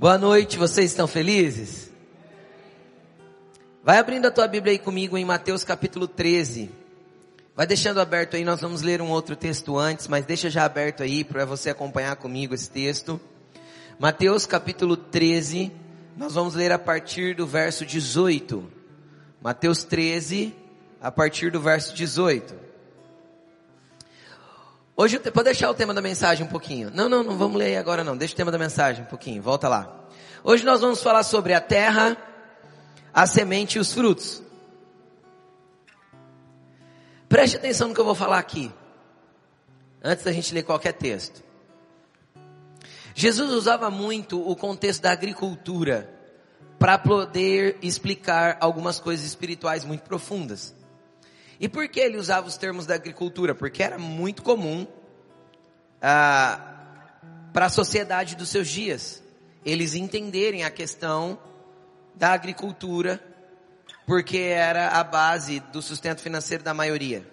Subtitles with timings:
[0.00, 1.90] Boa noite, vocês estão felizes?
[3.84, 6.70] Vai abrindo a tua Bíblia aí comigo em Mateus capítulo 13.
[7.54, 11.02] Vai deixando aberto aí, nós vamos ler um outro texto antes, mas deixa já aberto
[11.02, 13.20] aí para você acompanhar comigo esse texto.
[13.98, 15.70] Mateus capítulo 13,
[16.16, 18.72] nós vamos ler a partir do verso 18.
[19.42, 20.54] Mateus 13,
[20.98, 22.69] a partir do verso 18.
[25.00, 26.90] Hoje, pode deixar o tema da mensagem um pouquinho.
[26.92, 28.14] Não, não, não vamos ler agora não.
[28.14, 29.40] Deixa o tema da mensagem um pouquinho.
[29.40, 29.90] Volta lá.
[30.44, 32.14] Hoje nós vamos falar sobre a terra,
[33.10, 34.42] a semente e os frutos.
[37.30, 38.70] Preste atenção no que eu vou falar aqui.
[40.04, 41.42] Antes da gente ler qualquer texto.
[43.14, 46.12] Jesus usava muito o contexto da agricultura
[46.78, 50.74] para poder explicar algumas coisas espirituais muito profundas.
[51.60, 53.54] E por que ele usava os termos da agricultura?
[53.54, 54.86] Porque era muito comum
[56.00, 56.58] ah,
[57.52, 59.22] para a sociedade dos seus dias
[59.64, 61.38] eles entenderem a questão
[62.14, 63.22] da agricultura,
[64.06, 67.26] porque era a base do sustento financeiro da maioria.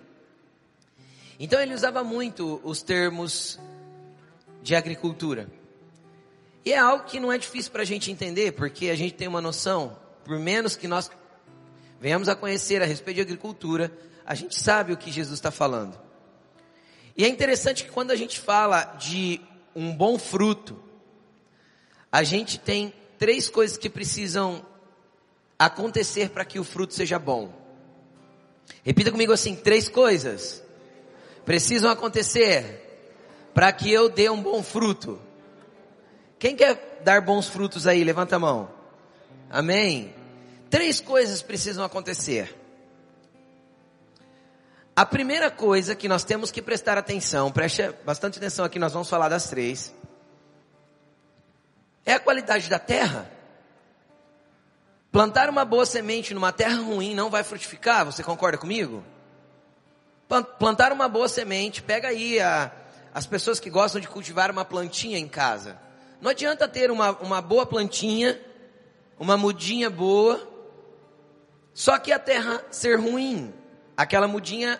[1.40, 3.60] Então ele usava muito os termos
[4.62, 5.48] de agricultura.
[6.66, 9.28] E é algo que não é difícil para a gente entender, porque a gente tem
[9.28, 11.10] uma noção, por menos que nós
[12.00, 13.92] venhamos a conhecer a respeito de agricultura,
[14.28, 15.98] a gente sabe o que Jesus está falando.
[17.16, 19.40] E é interessante que quando a gente fala de
[19.74, 20.78] um bom fruto,
[22.12, 24.66] a gente tem três coisas que precisam
[25.58, 27.54] acontecer para que o fruto seja bom.
[28.84, 30.62] Repita comigo assim: três coisas
[31.46, 32.84] precisam acontecer
[33.54, 35.22] para que eu dê um bom fruto.
[36.38, 38.04] Quem quer dar bons frutos aí?
[38.04, 38.70] Levanta a mão.
[39.50, 40.14] Amém?
[40.70, 42.57] Três coisas precisam acontecer.
[44.98, 49.08] A primeira coisa que nós temos que prestar atenção, preste bastante atenção aqui, nós vamos
[49.08, 49.94] falar das três,
[52.04, 53.30] é a qualidade da terra.
[55.12, 59.04] Plantar uma boa semente numa terra ruim não vai frutificar, você concorda comigo?
[60.58, 62.72] Plantar uma boa semente, pega aí a,
[63.14, 65.80] as pessoas que gostam de cultivar uma plantinha em casa.
[66.20, 68.42] Não adianta ter uma, uma boa plantinha,
[69.20, 70.42] uma mudinha boa,
[71.72, 73.54] só que a terra ser ruim.
[73.96, 74.80] Aquela mudinha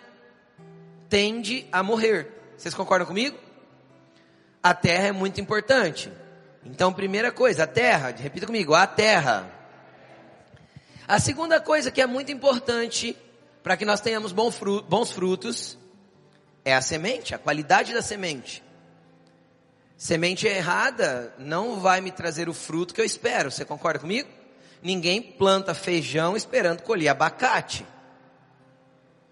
[1.08, 2.54] tende a morrer.
[2.56, 3.38] Vocês concordam comigo?
[4.62, 6.12] A terra é muito importante.
[6.64, 9.50] Então, primeira coisa, a terra, repita comigo, a terra.
[11.06, 13.16] A segunda coisa que é muito importante
[13.62, 15.78] para que nós tenhamos bons frutos
[16.64, 18.62] é a semente, a qualidade da semente.
[19.96, 23.50] Semente errada não vai me trazer o fruto que eu espero.
[23.50, 24.28] Você concorda comigo?
[24.82, 27.86] Ninguém planta feijão esperando colher abacate.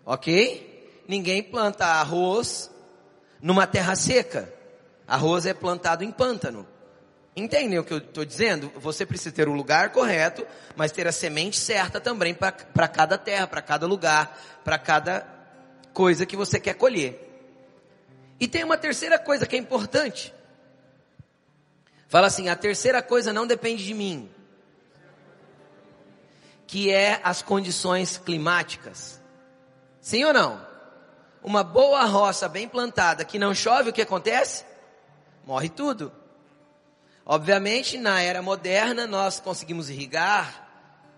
[0.05, 0.76] Ok?
[1.09, 2.71] Ninguém planta arroz
[3.41, 4.53] numa terra seca.
[5.07, 6.67] Arroz é plantado em pântano.
[7.37, 8.73] Entendem o que eu estou dizendo?
[8.77, 13.47] Você precisa ter o lugar correto, mas ter a semente certa também para cada terra,
[13.47, 15.27] para cada lugar, para cada
[15.93, 17.23] coisa que você quer colher.
[18.41, 20.35] E tem uma terceira coisa que é importante.
[22.09, 24.31] Fala assim: a terceira coisa não depende de mim,
[26.67, 29.21] que é as condições climáticas.
[30.01, 30.66] Sim ou não?
[31.47, 34.65] Uma boa roça bem plantada que não chove, o que acontece?
[35.47, 36.13] Morre tudo.
[37.25, 40.69] Obviamente, na era moderna, nós conseguimos irrigar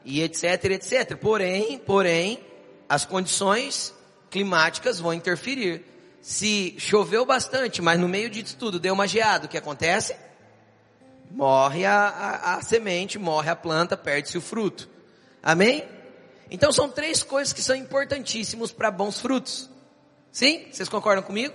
[0.05, 1.17] e etc, etc.
[1.17, 2.44] Porém, porém,
[2.87, 3.94] as condições
[4.31, 5.83] climáticas vão interferir.
[6.21, 10.15] Se choveu bastante, mas no meio disso tudo deu uma geada, o que acontece?
[11.31, 14.91] Morre a, a, a semente, morre a planta, perde-se o fruto.
[15.43, 15.88] Amém?
[16.50, 19.71] Então são três coisas que são importantíssimos para bons frutos.
[20.38, 20.69] Sim?
[20.71, 21.53] Vocês concordam comigo?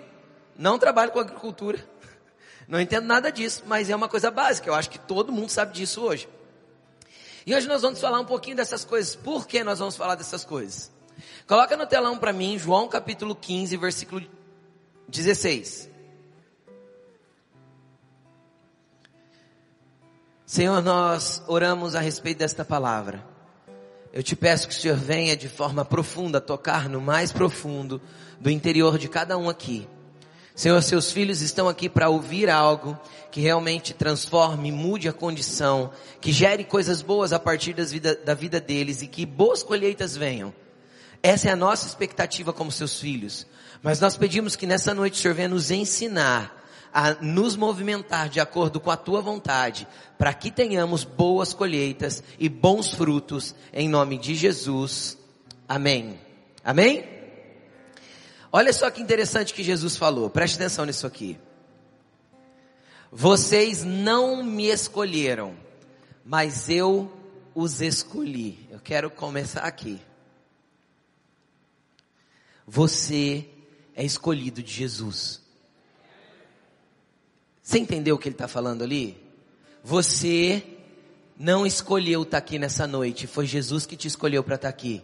[0.58, 1.82] Não trabalho com agricultura.
[2.68, 4.70] Não entendo nada disso, mas é uma coisa básica.
[4.70, 6.28] Eu acho que todo mundo sabe disso hoje.
[7.46, 9.16] E hoje nós vamos falar um pouquinho dessas coisas.
[9.16, 10.92] Por que nós vamos falar dessas coisas?
[11.48, 14.22] Coloca no telão para mim, João capítulo 15, versículo
[15.08, 15.90] 16.
[20.46, 23.33] Senhor, nós oramos a respeito desta palavra.
[24.14, 28.00] Eu te peço que o Senhor venha de forma profunda tocar no mais profundo
[28.40, 29.88] do interior de cada um aqui.
[30.54, 32.96] Senhor, seus filhos estão aqui para ouvir algo
[33.32, 38.62] que realmente transforme, mude a condição, que gere coisas boas a partir vida, da vida
[38.62, 40.54] deles e que boas colheitas venham.
[41.24, 43.48] Essa é a nossa expectativa como seus filhos.
[43.82, 46.63] Mas nós pedimos que nessa noite o Senhor venha nos ensinar
[46.94, 49.88] a nos movimentar de acordo com a tua vontade,
[50.18, 55.18] para que tenhamos boas colheitas e bons frutos, em nome de Jesus.
[55.68, 56.20] Amém.
[56.64, 57.04] Amém?
[58.52, 61.40] Olha só que interessante que Jesus falou, preste atenção nisso aqui.
[63.12, 65.56] Vocês não me escolheram.
[66.26, 67.12] mas eu
[67.54, 68.68] os escolhi.
[68.72, 70.02] Eu quero começar aqui.
[72.66, 73.48] Você
[73.96, 75.43] é escolhido de Jesus.
[77.64, 79.18] Você entendeu o que ele está falando ali?
[79.82, 80.62] Você
[81.40, 84.70] não escolheu estar tá aqui nessa noite, foi Jesus que te escolheu para estar tá
[84.70, 85.02] aqui.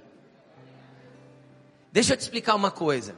[1.91, 3.17] Deixa eu te explicar uma coisa.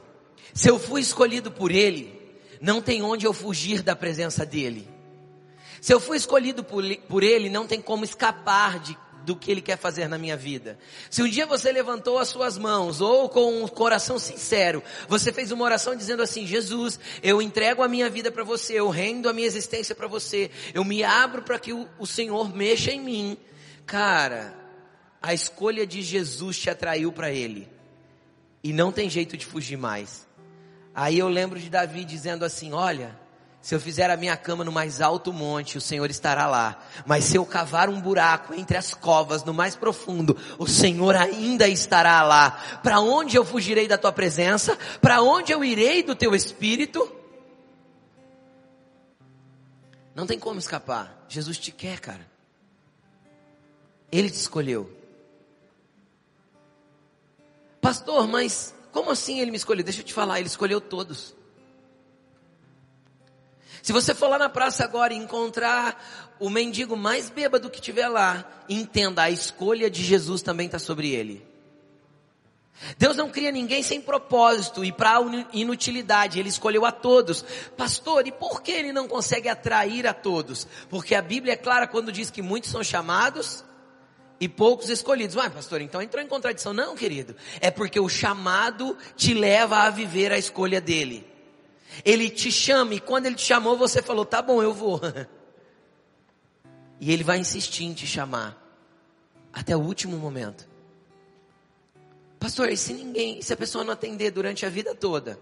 [0.54, 2.18] Se eu fui escolhido por Ele,
[2.60, 4.88] não tem onde eu fugir da presença dEle.
[5.80, 9.60] Se eu fui escolhido por, por Ele, não tem como escapar de do que Ele
[9.60, 10.78] quer fazer na minha vida.
[11.10, 15.50] Se um dia você levantou as suas mãos, ou com um coração sincero, você fez
[15.50, 19.32] uma oração dizendo assim: Jesus, eu entrego a minha vida para você, eu rendo a
[19.32, 23.38] minha existência para você, eu me abro para que o, o Senhor mexa em mim.
[23.86, 24.54] Cara,
[25.20, 27.68] a escolha de Jesus te atraiu para Ele,
[28.62, 30.26] e não tem jeito de fugir mais.
[30.94, 33.18] Aí eu lembro de Davi dizendo assim: Olha,
[33.62, 36.84] se eu fizer a minha cama no mais alto monte, o Senhor estará lá.
[37.06, 41.68] Mas se eu cavar um buraco entre as covas, no mais profundo, o Senhor ainda
[41.68, 42.50] estará lá.
[42.82, 44.76] Para onde eu fugirei da tua presença?
[45.00, 47.08] Para onde eu irei do teu espírito?
[50.12, 51.24] Não tem como escapar.
[51.28, 52.28] Jesus te quer, cara.
[54.10, 54.90] Ele te escolheu.
[57.80, 59.84] Pastor, mas como assim ele me escolheu?
[59.84, 61.32] Deixa eu te falar, ele escolheu todos.
[63.82, 68.08] Se você for lá na praça agora e encontrar o mendigo mais bêbado que tiver
[68.08, 71.44] lá, entenda, a escolha de Jesus também está sobre ele.
[72.98, 75.18] Deus não cria ninguém sem propósito e para
[75.52, 77.44] inutilidade, Ele escolheu a todos.
[77.76, 80.66] Pastor, e por que Ele não consegue atrair a todos?
[80.88, 83.64] Porque a Bíblia é clara quando diz que muitos são chamados
[84.40, 85.34] e poucos escolhidos.
[85.34, 86.72] Vai, pastor, então entrou em contradição.
[86.72, 87.36] Não, querido.
[87.60, 91.31] É porque o chamado te leva a viver a escolha dele.
[92.04, 95.00] Ele te chama e quando ele te chamou, você falou: tá bom, eu vou.
[97.04, 98.56] E ele vai insistir em te chamar
[99.52, 100.68] até o último momento.
[102.38, 105.36] Pastor, e se ninguém, se a pessoa não atender durante a vida toda,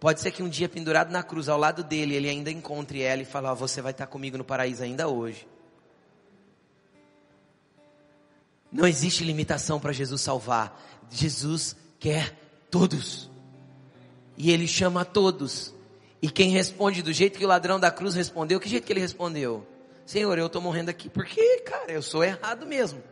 [0.00, 3.22] pode ser que um dia pendurado na cruz ao lado dele, ele ainda encontre ela
[3.22, 5.46] e fale: oh, você vai estar comigo no paraíso ainda hoje.
[8.70, 10.80] Não existe limitação para Jesus salvar.
[11.10, 12.36] Jesus quer
[12.70, 13.30] todos.
[14.36, 15.74] E ele chama a todos.
[16.20, 19.00] E quem responde do jeito que o ladrão da cruz respondeu, que jeito que ele
[19.00, 19.66] respondeu?
[20.04, 23.02] Senhor, eu estou morrendo aqui porque, cara, eu sou errado mesmo.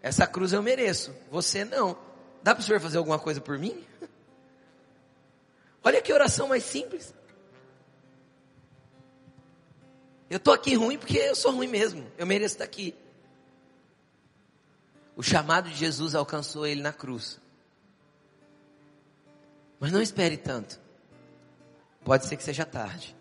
[0.00, 1.96] Essa cruz eu mereço, você não.
[2.42, 3.84] Dá para o senhor fazer alguma coisa por mim?
[5.84, 7.14] Olha que oração mais simples.
[10.30, 12.10] Eu estou aqui ruim porque eu sou ruim mesmo.
[12.16, 12.94] Eu mereço estar aqui.
[15.14, 17.38] O chamado de Jesus alcançou ele na cruz.
[19.78, 20.81] Mas não espere tanto.
[22.04, 23.16] Pode ser que seja tarde.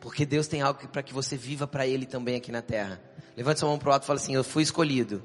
[0.00, 3.00] Porque Deus tem algo para que você viva para Ele também aqui na terra.
[3.36, 5.22] Levante sua mão para o alto e fala assim: Eu fui escolhido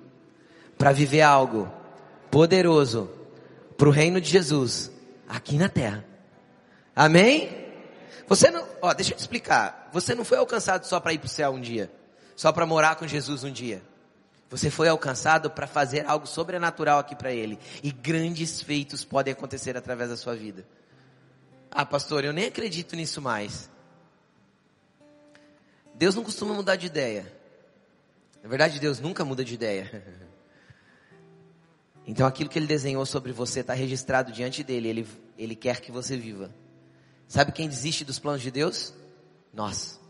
[0.78, 1.72] para viver algo
[2.30, 3.10] poderoso
[3.78, 4.92] para o reino de Jesus
[5.28, 6.06] aqui na terra.
[6.96, 7.64] Amém?
[8.28, 9.90] Você não, ó, deixa eu te explicar.
[9.92, 11.92] Você não foi alcançado só para ir para o céu um dia,
[12.36, 13.82] só para morar com Jesus um dia.
[14.50, 17.58] Você foi alcançado para fazer algo sobrenatural aqui para Ele.
[17.82, 20.66] E grandes feitos podem acontecer através da sua vida.
[21.76, 23.68] Ah, pastor, eu nem acredito nisso mais.
[25.96, 27.26] Deus não costuma mudar de ideia.
[28.44, 30.24] Na verdade, Deus nunca muda de ideia.
[32.06, 34.90] Então aquilo que Ele desenhou sobre você está registrado diante dele.
[34.90, 36.54] Ele, ele quer que você viva.
[37.30, 38.94] Sabe quem desiste dos planos de Deus?
[39.54, 40.02] Nós.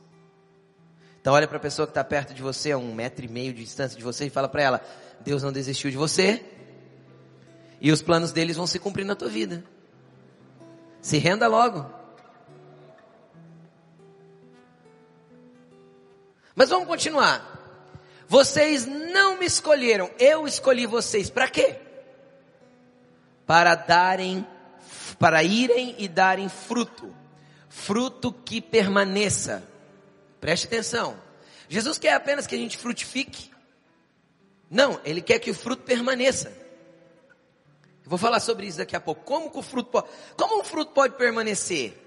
[1.21, 3.53] Então olha para a pessoa que está perto de você, a um metro e meio
[3.53, 4.81] de distância de você, e fala para ela:
[5.21, 6.43] Deus não desistiu de você.
[7.79, 9.63] E os planos deles vão se cumprir na tua vida.
[11.03, 11.85] Se renda logo.
[16.55, 17.51] Mas vamos continuar.
[18.25, 21.29] Vocês não me escolheram, eu escolhi vocês.
[21.29, 21.75] Para quê?
[23.45, 24.47] Para darem,
[25.19, 27.13] para irem e darem fruto.
[27.67, 29.61] Fruto que permaneça.
[30.39, 31.19] Preste atenção.
[31.67, 33.51] Jesus quer apenas que a gente frutifique.
[34.69, 36.62] Não, Ele quer que o fruto permaneça.
[38.03, 39.23] Eu vou falar sobre isso daqui a pouco.
[39.23, 41.97] Como que o fruto pode, como um fruto pode permanecer?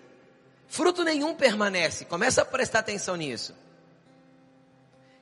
[0.69, 2.05] Fruto nenhum permanece.
[2.05, 3.55] Começa a prestar atenção nisso.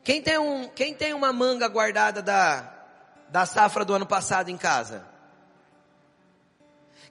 [0.03, 2.73] Quem tem, um, quem tem uma manga guardada da,
[3.29, 5.07] da safra do ano passado em casa?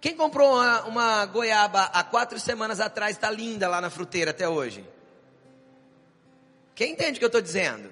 [0.01, 4.47] Quem comprou uma, uma goiaba há quatro semanas atrás está linda lá na fruteira até
[4.47, 4.85] hoje?
[6.75, 7.89] Quem entende o que eu estou dizendo?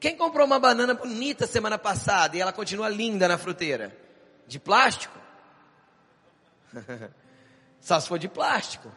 [0.00, 4.05] Quem comprou uma banana bonita semana passada e ela continua linda na fruteira?
[4.46, 5.18] De plástico?
[7.80, 8.90] Só se for de plástico.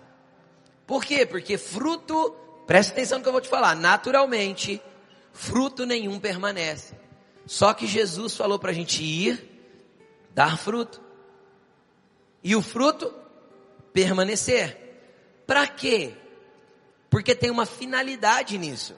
[0.85, 1.25] Por quê?
[1.25, 2.31] Porque fruto,
[2.65, 4.81] preste atenção no que eu vou te falar, naturalmente,
[5.31, 6.95] fruto nenhum permanece.
[7.45, 9.47] Só que Jesus falou para a gente ir,
[10.33, 11.01] dar fruto.
[12.43, 13.13] E o fruto
[13.93, 14.77] permanecer.
[15.45, 16.15] Para quê?
[17.09, 18.95] Porque tem uma finalidade nisso.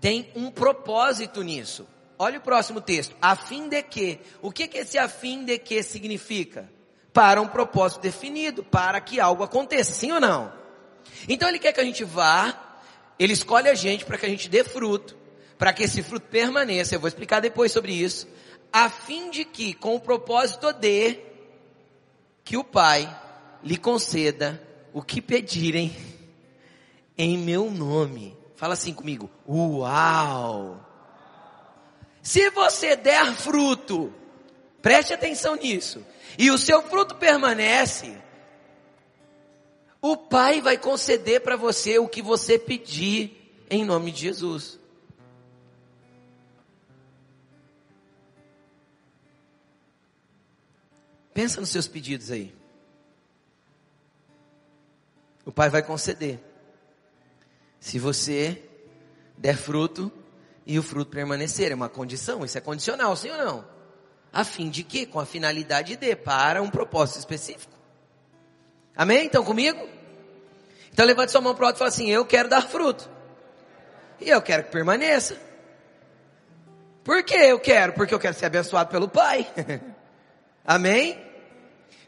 [0.00, 1.86] Tem um propósito nisso.
[2.22, 3.16] Olha o próximo texto.
[3.20, 4.20] A fim de que?
[4.40, 6.70] O que que esse a fim de que significa?
[7.12, 10.52] Para um propósito definido, para que algo aconteça, sim ou não?
[11.28, 12.78] Então ele quer que a gente vá,
[13.18, 15.16] ele escolhe a gente para que a gente dê fruto,
[15.58, 16.94] para que esse fruto permaneça.
[16.94, 18.28] Eu vou explicar depois sobre isso.
[18.72, 21.18] A fim de que, com o propósito de
[22.44, 23.12] que o Pai
[23.64, 24.62] lhe conceda
[24.92, 25.92] o que pedirem
[27.18, 28.38] em meu nome.
[28.54, 29.28] Fala assim comigo.
[29.44, 30.91] Uau!
[32.22, 34.14] Se você der fruto,
[34.80, 36.06] preste atenção nisso,
[36.38, 38.16] e o seu fruto permanece,
[40.00, 44.78] o Pai vai conceder para você o que você pedir em nome de Jesus.
[51.34, 52.54] Pensa nos seus pedidos aí.
[55.44, 56.38] O Pai vai conceder.
[57.80, 58.62] Se você
[59.36, 60.12] der fruto
[60.66, 63.64] e o fruto permanecer, é uma condição, isso é condicional, sim ou não?
[64.32, 65.04] A fim de que?
[65.04, 67.72] Com a finalidade de, para um propósito específico.
[68.96, 69.26] Amém?
[69.26, 69.86] Então comigo?
[70.92, 73.10] Então levante sua mão para o alto e fala assim, eu quero dar fruto.
[74.20, 75.36] E eu quero que permaneça.
[77.02, 77.92] Por que eu quero?
[77.94, 79.46] Porque eu quero ser abençoado pelo Pai.
[80.64, 81.20] Amém?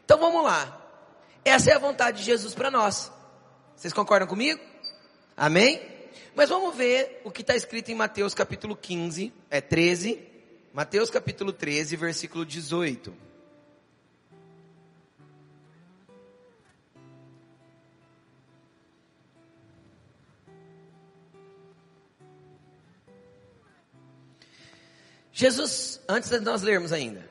[0.03, 0.81] Então vamos lá.
[1.43, 3.11] Essa é a vontade de Jesus para nós.
[3.75, 4.61] Vocês concordam comigo?
[5.35, 5.94] Amém?
[6.35, 10.19] Mas vamos ver o que está escrito em Mateus capítulo 15, é 13.
[10.73, 13.25] Mateus capítulo 13, versículo 18.
[25.31, 27.29] Jesus, antes de nós lermos ainda,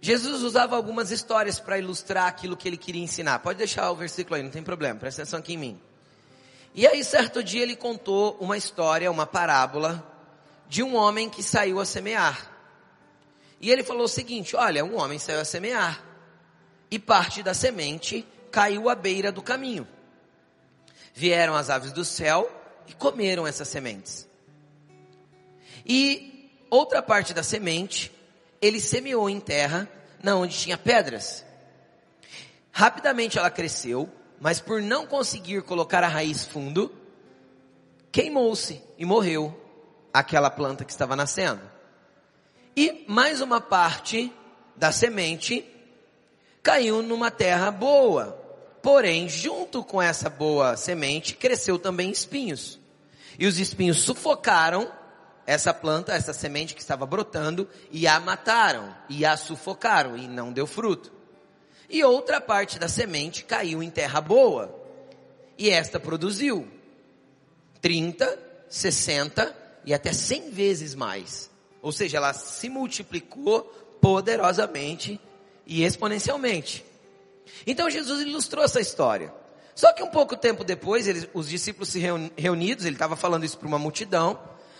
[0.00, 3.40] Jesus usava algumas histórias para ilustrar aquilo que ele queria ensinar.
[3.40, 5.80] Pode deixar o versículo aí, não tem problema, presta atenção aqui em mim.
[6.74, 10.06] E aí, certo dia, ele contou uma história, uma parábola,
[10.68, 12.50] de um homem que saiu a semear.
[13.60, 16.02] E ele falou o seguinte: olha, um homem saiu a semear,
[16.90, 19.86] e parte da semente caiu à beira do caminho.
[21.12, 22.50] Vieram as aves do céu
[22.86, 24.28] e comeram essas sementes.
[25.84, 28.12] E outra parte da semente
[28.60, 29.88] ele semeou em terra,
[30.22, 31.44] na onde tinha pedras.
[32.70, 34.08] Rapidamente ela cresceu,
[34.40, 36.90] mas por não conseguir colocar a raiz fundo,
[38.10, 39.54] queimou-se e morreu
[40.12, 41.60] aquela planta que estava nascendo.
[42.74, 44.32] E mais uma parte
[44.74, 45.64] da semente
[46.62, 48.38] caiu numa terra boa.
[48.82, 52.80] Porém, junto com essa boa semente, cresceu também espinhos.
[53.38, 54.90] E os espinhos sufocaram
[55.46, 60.52] essa planta, essa semente que estava brotando, e a mataram, e a sufocaram, e não
[60.52, 61.19] deu fruto.
[61.90, 64.72] E outra parte da semente caiu em terra boa,
[65.58, 66.66] e esta produziu
[67.82, 71.50] 30, 60 e até 100 vezes mais.
[71.82, 73.62] Ou seja, ela se multiplicou
[74.00, 75.20] poderosamente
[75.66, 76.84] e exponencialmente.
[77.66, 79.34] Então Jesus ilustrou essa história.
[79.74, 82.00] Só que um pouco tempo depois, eles, os discípulos se
[82.36, 84.38] reunidos, ele estava falando isso para uma multidão,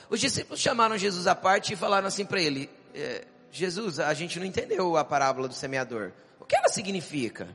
[0.09, 4.39] os discípulos chamaram Jesus à parte e falaram assim para ele: é, Jesus, a gente
[4.39, 6.13] não entendeu a parábola do semeador.
[6.51, 7.49] O que ela significa?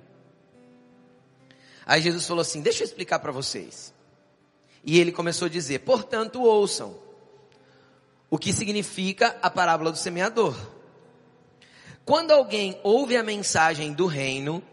[1.86, 3.94] Aí Jesus falou assim: Deixa eu explicar para vocês.
[4.86, 6.98] E ele começou a dizer: Portanto, ouçam
[8.30, 10.56] o que significa a parábola do semeador.
[12.06, 14.64] Quando alguém ouve a mensagem do reino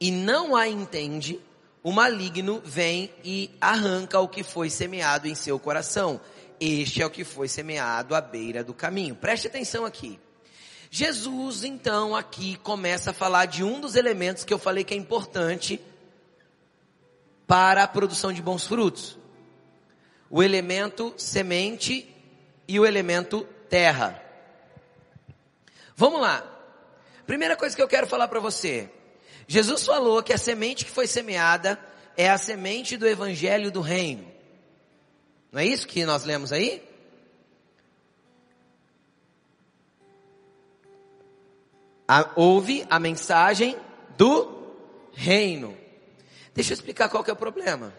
[0.00, 1.38] e não a entende,
[1.82, 6.18] o maligno vem e arranca o que foi semeado em seu coração.
[6.58, 9.14] Este é o que foi semeado à beira do caminho.
[9.14, 10.18] Preste atenção aqui.
[10.90, 14.96] Jesus, então, aqui começa a falar de um dos elementos que eu falei que é
[14.96, 15.80] importante
[17.46, 19.18] para a produção de bons frutos.
[20.30, 22.14] O elemento semente
[22.66, 24.22] e o elemento terra.
[25.94, 26.44] Vamos lá.
[27.26, 28.90] Primeira coisa que eu quero falar para você.
[29.46, 31.78] Jesus falou que a semente que foi semeada
[32.16, 34.30] é a semente do evangelho do reino.
[35.52, 36.87] Não é isso que nós lemos aí?
[42.08, 43.76] A, ouve a mensagem
[44.16, 44.72] do
[45.12, 45.76] reino.
[46.54, 47.92] Deixa eu explicar qual que é o problema.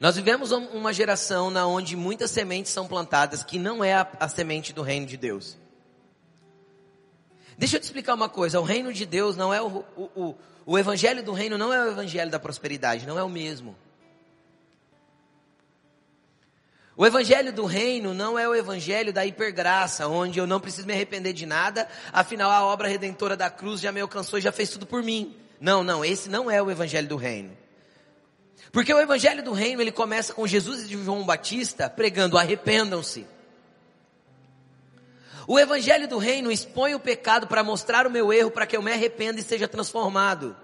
[0.00, 4.28] Nós vivemos uma geração na onde muitas sementes são plantadas que não é a, a
[4.28, 5.56] semente do reino de Deus.
[7.56, 10.34] Deixa eu te explicar uma coisa, o reino de Deus não é o, o, o,
[10.64, 13.76] o evangelho do reino não é o evangelho da prosperidade, não é o mesmo.
[16.98, 20.92] O evangelho do reino não é o evangelho da hipergraça, onde eu não preciso me
[20.92, 24.70] arrepender de nada, afinal a obra redentora da cruz já me alcançou e já fez
[24.70, 25.36] tudo por mim.
[25.60, 27.56] Não, não, esse não é o evangelho do reino.
[28.72, 33.28] Porque o evangelho do reino, ele começa com Jesus e João Batista pregando arrependam-se.
[35.46, 38.82] O evangelho do reino expõe o pecado para mostrar o meu erro, para que eu
[38.82, 40.56] me arrependa e seja transformado.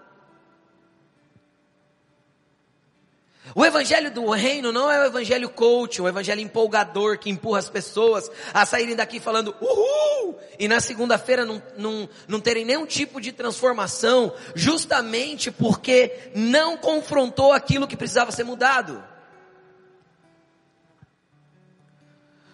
[3.54, 7.70] O evangelho do reino não é o evangelho coach, o evangelho empolgador que empurra as
[7.70, 13.20] pessoas a saírem daqui falando uhul e na segunda-feira não, não, não terem nenhum tipo
[13.20, 19.02] de transformação, justamente porque não confrontou aquilo que precisava ser mudado.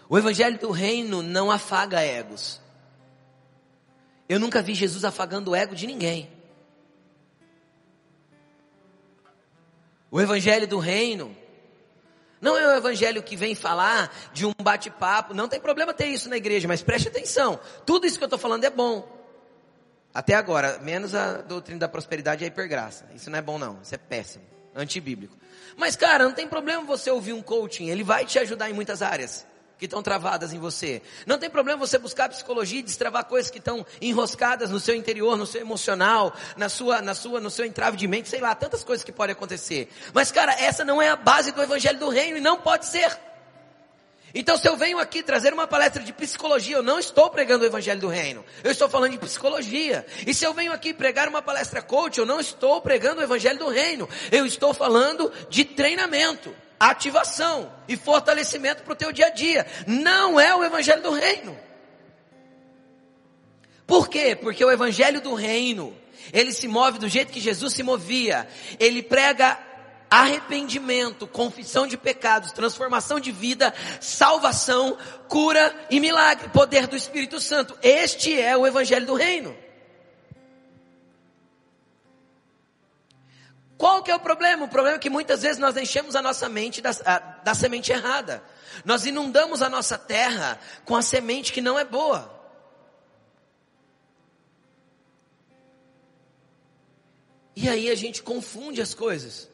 [0.06, 2.60] O evangelho do reino não afaga egos.
[4.28, 6.39] Eu nunca vi Jesus afagando o ego de ninguém.
[10.10, 11.36] O evangelho do reino
[12.40, 15.34] não é o evangelho que vem falar de um bate-papo.
[15.34, 17.60] Não tem problema ter isso na igreja, mas preste atenção.
[17.84, 19.06] Tudo isso que eu estou falando é bom.
[20.12, 23.06] Até agora, menos a doutrina da prosperidade e a hipergraça.
[23.14, 25.36] Isso não é bom não, isso é péssimo, antibíblico.
[25.76, 29.02] Mas cara, não tem problema você ouvir um coaching, ele vai te ajudar em muitas
[29.02, 29.46] áreas
[29.80, 31.00] que estão travadas em você.
[31.26, 35.38] Não tem problema você buscar psicologia e destravar coisas que estão enroscadas no seu interior,
[35.38, 38.84] no seu emocional, na sua, na sua, no seu entrave de mente, sei lá, tantas
[38.84, 39.88] coisas que podem acontecer.
[40.12, 43.18] Mas cara, essa não é a base do evangelho do reino e não pode ser.
[44.34, 47.66] Então, se eu venho aqui trazer uma palestra de psicologia, eu não estou pregando o
[47.66, 48.44] evangelho do reino.
[48.62, 50.06] Eu estou falando de psicologia.
[50.26, 53.58] E se eu venho aqui pregar uma palestra coach, eu não estou pregando o evangelho
[53.58, 54.08] do reino.
[54.30, 59.66] Eu estou falando de treinamento ativação e fortalecimento para o teu dia a dia.
[59.86, 61.56] Não é o evangelho do reino.
[63.86, 64.34] Por quê?
[64.34, 65.94] Porque o evangelho do reino,
[66.32, 68.48] ele se move do jeito que Jesus se movia.
[68.78, 69.58] Ele prega
[70.08, 74.96] arrependimento, confissão de pecados, transformação de vida, salvação,
[75.28, 77.76] cura e milagre, poder do Espírito Santo.
[77.82, 79.54] Este é o evangelho do reino.
[83.80, 84.66] Qual que é o problema?
[84.66, 87.90] O problema é que muitas vezes nós enchemos a nossa mente da, a, da semente
[87.90, 88.44] errada.
[88.84, 92.30] Nós inundamos a nossa terra com a semente que não é boa.
[97.56, 99.48] E aí a gente confunde as coisas.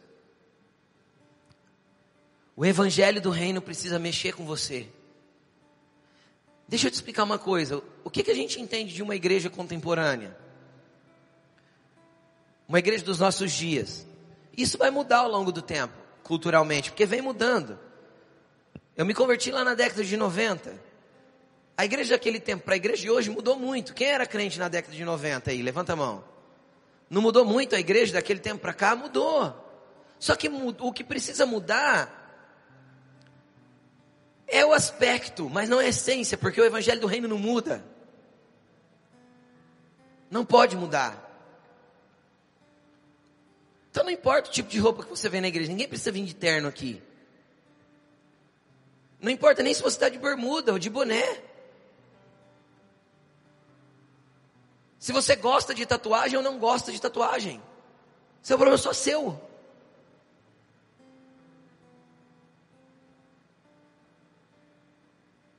[2.56, 4.88] O evangelho do reino precisa mexer com você.
[6.66, 7.80] Deixa eu te explicar uma coisa.
[8.02, 10.36] O que, que a gente entende de uma igreja contemporânea?
[12.68, 14.04] Uma igreja dos nossos dias.
[14.56, 17.78] Isso vai mudar ao longo do tempo, culturalmente, porque vem mudando.
[18.96, 20.72] Eu me converti lá na década de 90.
[21.76, 23.92] A igreja daquele tempo para a igreja de hoje mudou muito.
[23.92, 25.62] Quem era crente na década de 90 aí?
[25.62, 26.24] Levanta a mão.
[27.10, 28.96] Não mudou muito a igreja daquele tempo para cá?
[28.96, 29.54] Mudou.
[30.18, 32.24] Só que o que precisa mudar
[34.48, 37.84] é o aspecto, mas não a essência, porque o evangelho do reino não muda.
[40.30, 41.25] Não pode mudar.
[43.96, 46.22] Então não importa o tipo de roupa que você vê na igreja, ninguém precisa vir
[46.26, 47.02] de terno aqui.
[49.18, 51.42] Não importa nem se você está de bermuda ou de boné.
[54.98, 57.62] Se você gosta de tatuagem ou não gosta de tatuagem.
[58.42, 59.40] Seu problema é só seu.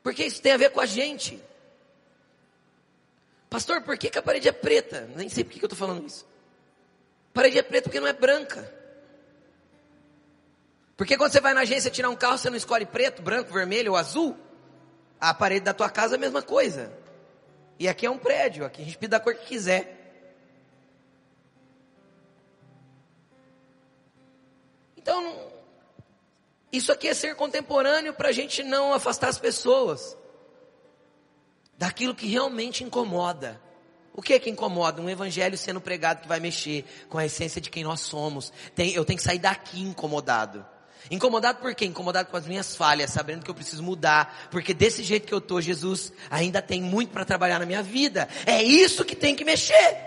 [0.04, 1.42] Porque isso tem a ver com a gente.
[3.50, 5.10] Pastor, por que, que a parede é preta?
[5.16, 6.37] Nem sei por que, que eu estou falando isso.
[7.38, 8.68] Parede é preta porque não é branca.
[10.96, 13.92] Porque quando você vai na agência tirar um carro, você não escolhe preto, branco, vermelho
[13.92, 14.36] ou azul?
[15.20, 16.92] A parede da tua casa é a mesma coisa.
[17.78, 20.34] E aqui é um prédio, aqui a gente pede da cor que quiser.
[24.98, 25.52] Então,
[26.72, 30.18] isso aqui é ser contemporâneo para a gente não afastar as pessoas
[31.78, 33.62] daquilo que realmente incomoda.
[34.18, 35.00] O que é que incomoda?
[35.00, 38.52] Um evangelho sendo pregado que vai mexer com a essência de quem nós somos.
[38.74, 40.66] Tem, eu tenho que sair daqui incomodado.
[41.12, 41.86] Incomodado por quê?
[41.86, 45.40] Incomodado com as minhas falhas, sabendo que eu preciso mudar, porque desse jeito que eu
[45.40, 48.28] tô, Jesus ainda tem muito para trabalhar na minha vida.
[48.44, 49.98] É isso que tem que mexer.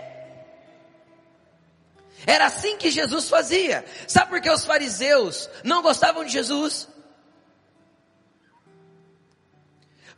[2.27, 3.85] Era assim que Jesus fazia.
[4.09, 6.89] Sabe por que os fariseus não gostavam de Jesus?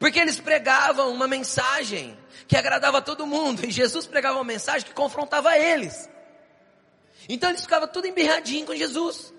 [0.04, 3.63] Porque eles pregavam uma mensagem que agradava a todo mundo.
[3.66, 6.10] E Jesus pregava uma mensagem que confrontava eles.
[7.30, 9.34] Então eles ficavam tudo embirradinho com Jesus.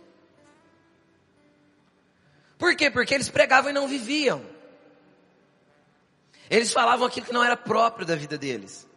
[2.56, 2.90] Por quê?
[2.90, 4.42] Porque eles pregavam e não viviam.
[6.48, 8.88] Eles falavam aquilo que não era próprio da vida deles.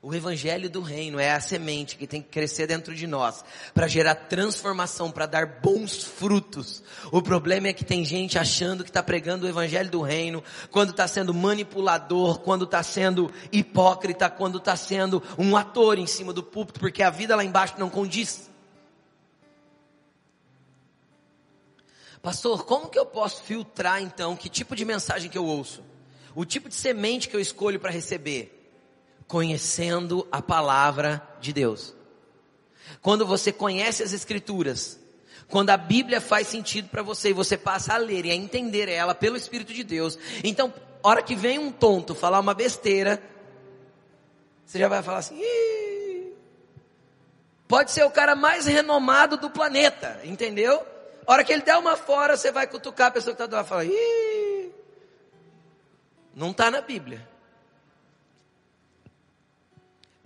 [0.00, 3.88] O evangelho do reino é a semente que tem que crescer dentro de nós para
[3.88, 6.84] gerar transformação, para dar bons frutos.
[7.10, 10.90] O problema é que tem gente achando que está pregando o evangelho do reino quando
[10.90, 16.44] está sendo manipulador, quando está sendo hipócrita, quando está sendo um ator em cima do
[16.44, 18.48] púlpito, porque a vida lá embaixo não condiz.
[22.22, 25.82] Pastor, como que eu posso filtrar então que tipo de mensagem que eu ouço?
[26.36, 28.57] O tipo de semente que eu escolho para receber?
[29.28, 31.94] Conhecendo a palavra de Deus.
[33.02, 34.98] Quando você conhece as escrituras,
[35.48, 38.88] quando a Bíblia faz sentido para você e você passa a ler e a entender
[38.88, 43.22] ela pelo Espírito de Deus, então, hora que vem um tonto falar uma besteira,
[44.64, 45.40] você já vai falar assim,
[47.68, 50.84] pode ser o cara mais renomado do planeta, entendeu?
[51.26, 53.66] Hora que ele der uma fora, você vai cutucar a pessoa que está do lado
[53.66, 54.72] e falar, Ih!
[56.34, 57.27] não está na Bíblia.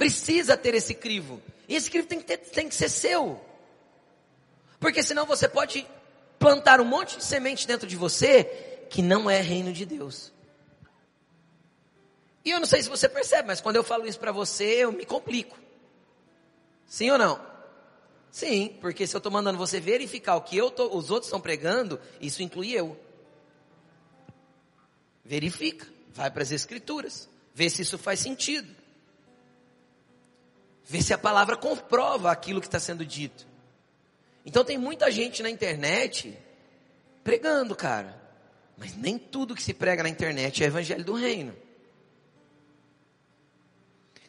[0.03, 1.41] Precisa ter esse crivo.
[1.69, 3.41] E esse crivo tem que, ter, tem que ser seu.
[4.81, 5.87] Porque senão você pode
[6.41, 8.43] plantar um monte de semente dentro de você
[8.91, 10.33] que não é reino de Deus.
[12.45, 14.91] E eu não sei se você percebe, mas quando eu falo isso para você, eu
[14.91, 15.57] me complico.
[16.85, 17.41] Sim ou não?
[18.29, 21.41] Sim, porque se eu estou mandando você verificar o que eu tô, os outros estão
[21.41, 23.01] pregando, isso inclui eu.
[25.25, 28.82] Verifica, vai para as escrituras, vê se isso faz sentido.
[30.85, 33.47] Ver se a palavra comprova aquilo que está sendo dito.
[34.45, 36.37] Então tem muita gente na internet
[37.23, 38.21] pregando, cara.
[38.77, 41.55] Mas nem tudo que se prega na internet é evangelho do reino.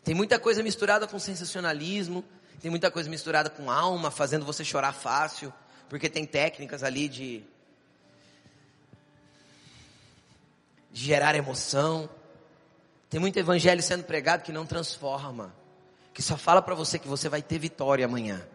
[0.04, 2.24] Tem muita coisa misturada com sensacionalismo,
[2.62, 5.52] tem muita coisa misturada com alma, fazendo você chorar fácil,
[5.90, 7.44] porque tem técnicas ali de,
[10.92, 12.10] de gerar emoção.
[13.10, 15.63] Tem muito evangelho sendo pregado que não transforma
[16.14, 18.46] que só fala para você que você vai ter vitória amanhã.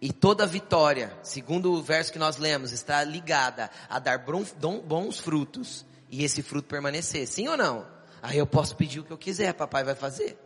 [0.00, 5.84] E toda vitória, segundo o verso que nós lemos, está ligada a dar bons frutos
[6.08, 7.26] e esse fruto permanecer.
[7.26, 7.86] Sim ou não?
[8.22, 10.38] Aí eu posso pedir o que eu quiser, papai vai fazer.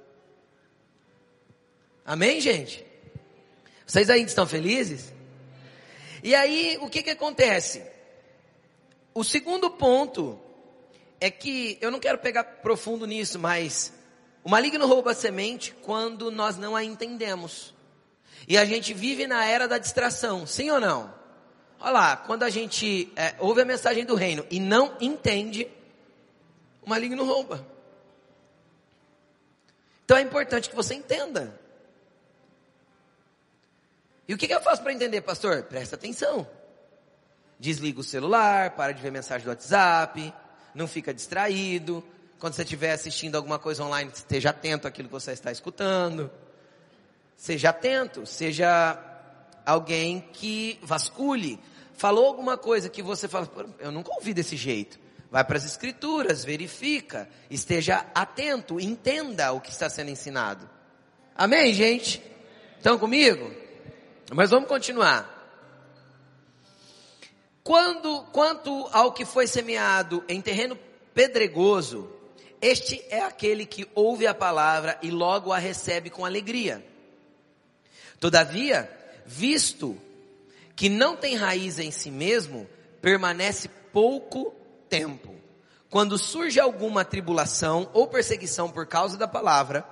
[2.04, 2.84] Amém, gente?
[3.86, 5.12] Vocês ainda estão felizes?
[6.22, 7.82] E aí, o que que acontece?
[9.14, 10.40] O segundo ponto
[11.20, 13.92] é que eu não quero pegar profundo nisso, mas
[14.44, 17.72] o maligno rouba a semente quando nós não a entendemos.
[18.48, 21.14] E a gente vive na era da distração, sim ou não?
[21.78, 25.68] Olha lá, quando a gente é, ouve a mensagem do reino e não entende,
[26.80, 27.66] o maligno rouba.
[30.04, 31.58] Então é importante que você entenda.
[34.26, 35.62] E o que, que eu faço para entender, pastor?
[35.64, 36.46] Presta atenção.
[37.58, 40.34] Desliga o celular, para de ver mensagem do WhatsApp,
[40.74, 42.02] não fica distraído,
[42.42, 46.28] quando você estiver assistindo alguma coisa online, esteja atento àquilo que você está escutando.
[47.36, 48.98] Seja atento, seja
[49.64, 51.60] alguém que vasculhe.
[51.94, 54.98] Falou alguma coisa que você fala, eu nunca ouvi desse jeito.
[55.30, 60.68] Vai para as escrituras, verifica, esteja atento, entenda o que está sendo ensinado.
[61.36, 62.20] Amém, gente?
[62.76, 63.52] Estão comigo?
[64.32, 65.30] Mas vamos continuar.
[67.62, 70.76] Quando, quanto ao que foi semeado em terreno
[71.14, 72.18] pedregoso,
[72.62, 76.86] este é aquele que ouve a palavra e logo a recebe com alegria.
[78.20, 78.88] Todavia,
[79.26, 80.00] visto
[80.76, 82.68] que não tem raiz em si mesmo,
[83.00, 84.54] permanece pouco
[84.88, 85.34] tempo.
[85.90, 89.84] Quando surge alguma tribulação ou perseguição por causa da palavra,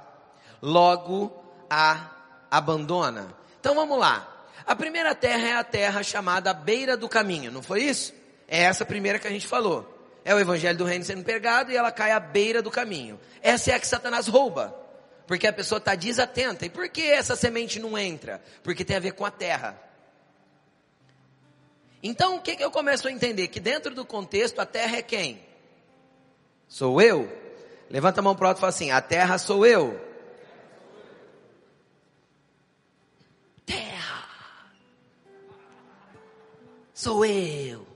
[0.63, 1.33] logo
[1.69, 2.13] a
[2.49, 3.35] abandona.
[3.59, 4.47] Então vamos lá.
[4.65, 8.15] A primeira terra é a terra chamada beira do caminho, não foi isso?
[8.47, 10.00] É essa primeira que a gente falou.
[10.25, 13.19] É o evangelho do reino sendo pregado e ela cai à beira do caminho.
[13.43, 14.77] Essa é a que Satanás rouba.
[15.27, 16.67] Porque a pessoa está desatenta.
[16.67, 18.43] E por que essa semente não entra?
[18.63, 19.81] Porque tem a ver com a terra.
[22.03, 23.49] Então o que, que eu começo a entender?
[23.49, 25.41] Que dentro do contexto a terra é quem?
[26.67, 27.31] Sou eu?
[27.91, 30.01] Levanta a mão para o alto e fala assim: a terra sou eu.
[33.67, 34.29] Terra.
[36.95, 37.90] Sou eu.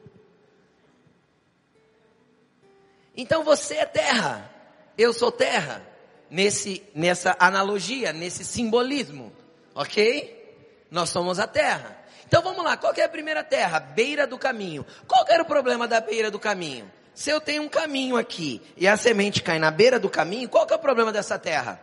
[3.17, 4.51] Então você é terra,
[4.99, 5.83] eu sou terra,
[6.31, 9.33] nesse, nessa analogia, nesse simbolismo,
[9.75, 10.43] ok?
[10.91, 11.97] Nós somos a terra.
[12.27, 13.79] Então vamos lá, qual é a primeira terra?
[13.79, 14.85] Beira do caminho.
[15.07, 16.91] Qual era o problema da beira do caminho?
[17.15, 20.67] Se eu tenho um caminho aqui e a semente cai na beira do caminho, qual
[20.69, 21.81] é o problema dessa terra?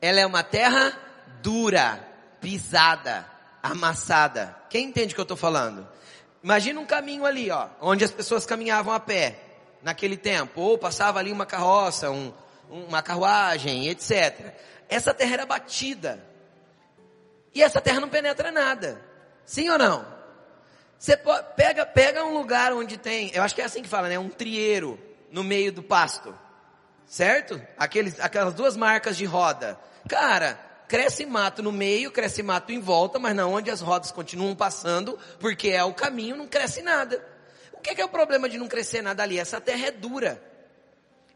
[0.00, 0.92] Ela é uma terra
[1.40, 2.06] dura,
[2.40, 3.24] pisada,
[3.62, 4.54] amassada.
[4.68, 5.88] Quem entende o que eu estou falando?
[6.42, 9.43] Imagina um caminho ali, ó, onde as pessoas caminhavam a pé
[9.84, 12.32] naquele tempo, ou passava ali uma carroça, um,
[12.70, 14.54] uma carruagem, etc.
[14.88, 16.24] Essa terra era batida.
[17.54, 19.00] E essa terra não penetra nada.
[19.44, 20.06] Sim ou não?
[20.98, 21.18] Você
[21.54, 24.18] pega, pega um lugar onde tem, eu acho que é assim que fala, né?
[24.18, 24.98] Um trieiro
[25.30, 26.34] no meio do pasto.
[27.06, 27.60] Certo?
[27.76, 29.78] Aqueles, aquelas duas marcas de roda.
[30.08, 34.56] Cara, cresce mato no meio, cresce mato em volta, mas não onde as rodas continuam
[34.56, 37.33] passando, porque é o caminho, não cresce nada.
[37.84, 39.38] O que é, que é o problema de não crescer nada ali?
[39.38, 40.42] Essa terra é dura.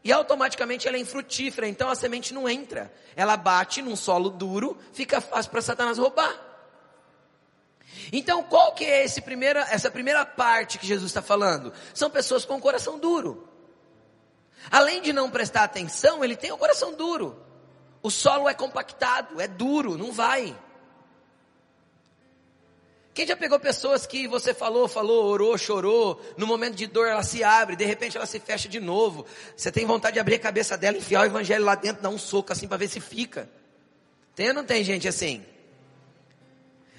[0.03, 2.91] E automaticamente ela é infrutífera, então a semente não entra.
[3.15, 6.35] Ela bate num solo duro, fica fácil para Satanás roubar.
[8.11, 11.71] Então, qual que é esse primeira, essa primeira parte que Jesus está falando?
[11.93, 13.47] São pessoas com o coração duro.
[14.71, 17.39] Além de não prestar atenção, ele tem o coração duro.
[18.01, 20.57] O solo é compactado, é duro, não vai.
[23.13, 27.23] Quem já pegou pessoas que você falou, falou, orou, chorou, no momento de dor ela
[27.23, 29.25] se abre, de repente ela se fecha de novo.
[29.57, 32.17] Você tem vontade de abrir a cabeça dela, enfiar o evangelho lá dentro, dar um
[32.17, 33.49] soco assim para ver se fica.
[34.35, 35.43] Tem ou não tem gente assim?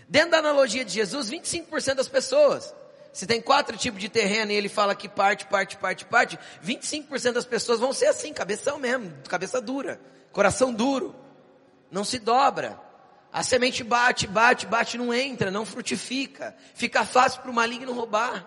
[0.09, 2.75] Dentro da analogia de Jesus, 25% das pessoas.
[3.12, 7.33] Se tem quatro tipos de terreno e ele fala que parte, parte, parte, parte, 25%
[7.33, 10.01] das pessoas vão ser assim, cabeção mesmo, cabeça dura,
[10.33, 11.14] coração duro,
[11.90, 12.89] não se dobra.
[13.33, 18.47] A semente bate, bate, bate, não entra, não frutifica, fica fácil para o maligno roubar.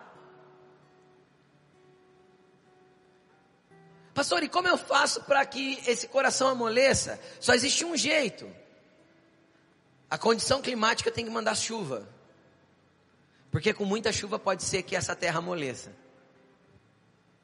[4.14, 7.20] Pastor, e como eu faço para que esse coração amoleça?
[7.40, 8.50] Só existe um jeito.
[10.10, 12.08] A condição climática tem que mandar chuva.
[13.50, 15.92] Porque com muita chuva pode ser que essa terra amoleça.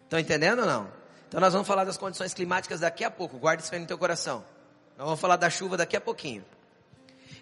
[0.04, 0.92] Estão entendendo ou não?
[1.28, 3.38] Então nós vamos falar das condições climáticas daqui a pouco.
[3.40, 4.44] Guarde isso aí no teu coração.
[4.98, 6.46] Nós vamos falar da chuva daqui a pouquinho.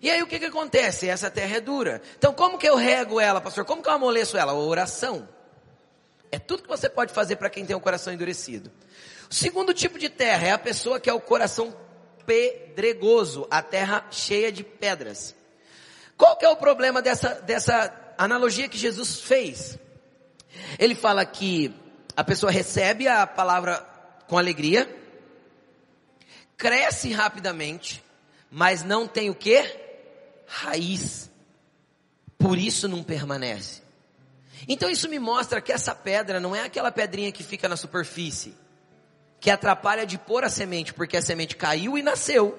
[0.01, 1.10] E aí o que que acontece?
[1.10, 2.01] Essa terra é dura.
[2.17, 3.65] Então como que eu rego ela, pastor?
[3.65, 4.53] Como que eu amoleço ela?
[4.53, 5.27] Oração.
[6.31, 8.71] É tudo que você pode fazer para quem tem o coração endurecido.
[9.29, 11.75] O segundo tipo de terra é a pessoa que é o coração
[12.25, 15.36] pedregoso, a terra cheia de pedras.
[16.17, 19.77] Qual que é o problema dessa, dessa analogia que Jesus fez?
[20.77, 21.73] Ele fala que
[22.15, 23.77] a pessoa recebe a palavra
[24.27, 24.89] com alegria,
[26.57, 28.03] cresce rapidamente,
[28.49, 29.87] mas não tem o que?
[30.47, 31.29] Raiz.
[32.38, 33.83] Por isso não permanece.
[34.67, 38.55] Então isso me mostra que essa pedra não é aquela pedrinha que fica na superfície
[39.39, 42.57] que atrapalha de pôr a semente, porque a semente caiu e nasceu.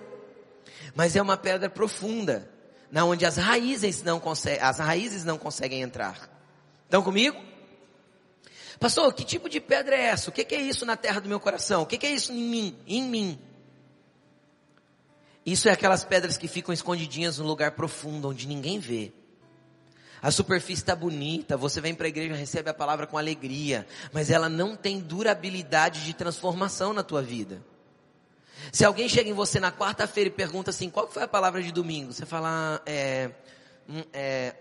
[0.95, 2.49] Mas é uma pedra profunda,
[2.91, 6.31] na onde as raízes não conseguem, as raízes não conseguem entrar.
[6.85, 7.37] Estão comigo?
[8.79, 10.31] Pastor, que tipo de pedra é essa?
[10.31, 11.83] O que, é isso na terra do meu coração?
[11.83, 12.79] O que, que é isso em mim?
[12.87, 13.39] Em mim.
[15.45, 19.13] Isso é aquelas pedras que ficam escondidinhas no lugar profundo, onde ninguém vê.
[20.21, 24.31] A superfície está bonita, você vem para a igreja, recebe a palavra com alegria, mas
[24.31, 27.63] ela não tem durabilidade de transformação na tua vida.
[28.73, 31.71] Se alguém chega em você na quarta-feira e pergunta assim, qual foi a palavra de
[31.71, 32.13] domingo?
[32.13, 33.31] Você fala, é,
[33.89, 34.55] hum, é,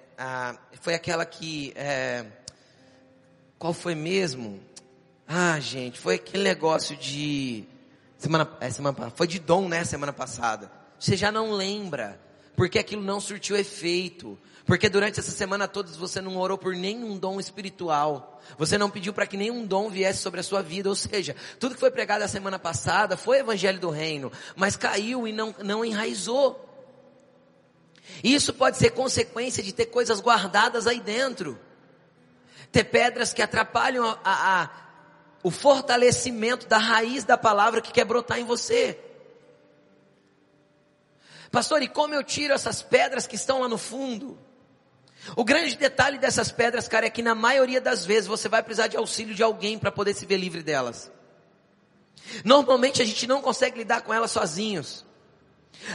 [0.80, 2.26] foi aquela que, é,
[3.58, 4.60] qual foi mesmo?
[5.28, 7.66] Ah, gente, foi aquele negócio de,
[8.18, 10.72] semana, é, semana, foi de dom, né, semana passada.
[11.00, 12.20] Você já não lembra,
[12.56, 14.38] porque aquilo não surtiu efeito.
[14.68, 18.42] Porque durante essa semana toda você não orou por nenhum dom espiritual.
[18.58, 20.90] Você não pediu para que nenhum dom viesse sobre a sua vida.
[20.90, 25.26] Ou seja, tudo que foi pregado a semana passada foi evangelho do reino, mas caiu
[25.26, 26.66] e não, não enraizou.
[28.22, 31.58] Isso pode ser consequência de ter coisas guardadas aí dentro.
[32.70, 34.70] Ter pedras que atrapalham a, a,
[35.43, 39.00] o fortalecimento da raiz da palavra que quer brotar em você.
[41.52, 44.38] Pastor, e como eu tiro essas pedras que estão lá no fundo?
[45.36, 48.88] O grande detalhe dessas pedras, cara, é que na maioria das vezes você vai precisar
[48.88, 51.12] de auxílio de alguém para poder se ver livre delas.
[52.43, 55.06] Normalmente a gente não consegue lidar com elas sozinhos.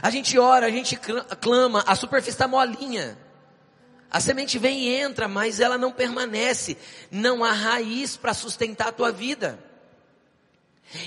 [0.00, 0.98] A gente ora, a gente
[1.40, 3.18] clama, a superfície está molinha.
[4.12, 6.76] A semente vem e entra, mas ela não permanece.
[7.10, 9.58] Não há raiz para sustentar a tua vida.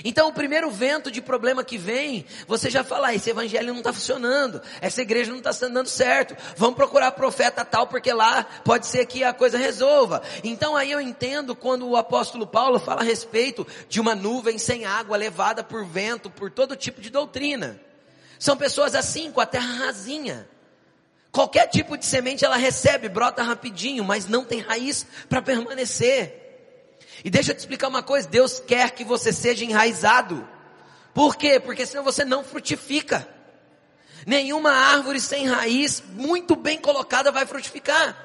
[0.04, 3.78] Então o primeiro vento de problema que vem, você já fala, ah, esse evangelho não
[3.78, 8.88] está funcionando, essa igreja não está dando certo, vamos procurar profeta tal, porque lá pode
[8.88, 10.20] ser que a coisa resolva.
[10.42, 14.84] Então aí eu entendo quando o apóstolo Paulo fala a respeito de uma nuvem sem
[14.84, 17.80] água levada por vento, por todo tipo de doutrina.
[18.40, 20.48] São pessoas assim, com a terra rasinha.
[21.36, 26.96] Qualquer tipo de semente ela recebe, brota rapidinho, mas não tem raiz para permanecer.
[27.22, 30.48] E deixa eu te explicar uma coisa, Deus quer que você seja enraizado.
[31.12, 31.60] Por quê?
[31.60, 33.28] Porque senão você não frutifica.
[34.26, 38.16] Nenhuma árvore sem raiz, muito bem colocada, vai frutificar.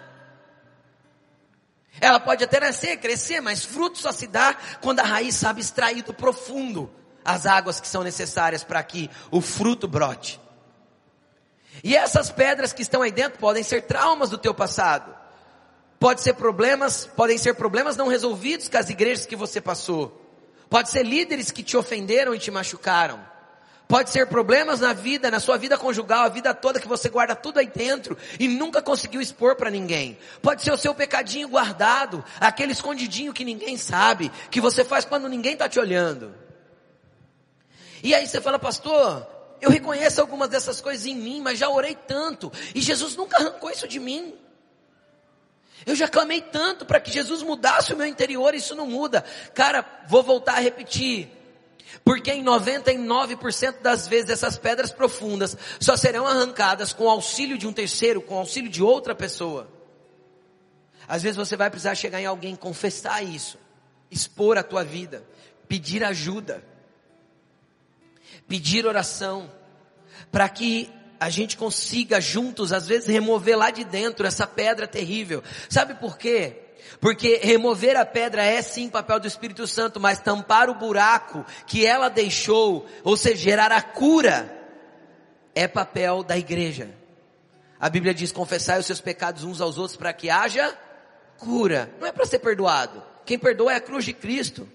[1.99, 6.01] Ela pode até nascer, crescer, mas fruto só se dá quando a raiz sabe extrair
[6.01, 6.89] do profundo.
[7.25, 10.39] as águas que são necessárias para que o fruto brote.
[11.83, 15.15] E essas pedras que estão aí dentro podem ser traumas do teu passado.
[15.99, 20.19] Pode ser problemas, podem ser problemas não resolvidos com as igrejas que você passou.
[20.69, 23.31] Pode ser líderes que te ofenderam e te machucaram.
[23.87, 27.35] Pode ser problemas na vida, na sua vida conjugal, a vida toda que você guarda
[27.35, 30.17] tudo aí dentro e nunca conseguiu expor para ninguém.
[30.41, 35.27] Pode ser o seu pecadinho guardado, aquele escondidinho que ninguém sabe, que você faz quando
[35.27, 36.33] ninguém está te olhando.
[38.01, 39.27] E aí você fala, pastor,
[39.61, 43.69] eu reconheço algumas dessas coisas em mim, mas já orei tanto e Jesus nunca arrancou
[43.69, 44.33] isso de mim.
[45.85, 49.23] Eu já clamei tanto para que Jesus mudasse o meu interior, isso não muda.
[49.53, 51.29] Cara, vou voltar a repetir.
[52.03, 57.73] Porque em 99% das vezes essas pedras profundas só serão arrancadas com auxílio de um
[57.73, 59.67] terceiro, com auxílio de outra pessoa.
[61.07, 63.57] Às vezes você vai precisar chegar em alguém, confessar isso,
[64.09, 65.23] expor a tua vida,
[65.67, 66.63] pedir ajuda,
[68.51, 69.49] pedir oração,
[70.29, 75.41] para que a gente consiga juntos, às vezes, remover lá de dentro essa pedra terrível.
[75.69, 76.57] Sabe por quê?
[76.99, 81.85] Porque remover a pedra é sim papel do Espírito Santo, mas tampar o buraco que
[81.85, 84.53] ela deixou, ou seja, gerar a cura,
[85.55, 86.89] é papel da igreja.
[87.79, 90.77] A Bíblia diz: confessai os seus pecados uns aos outros para que haja
[91.37, 91.89] cura.
[92.01, 93.01] Não é para ser perdoado.
[93.25, 94.67] Quem perdoa é a cruz de Cristo.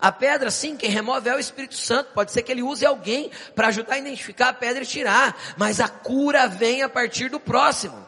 [0.00, 2.12] A pedra, sim, quem remove é o Espírito Santo.
[2.12, 5.36] Pode ser que ele use alguém para ajudar a identificar a pedra e tirar.
[5.56, 8.06] Mas a cura vem a partir do próximo.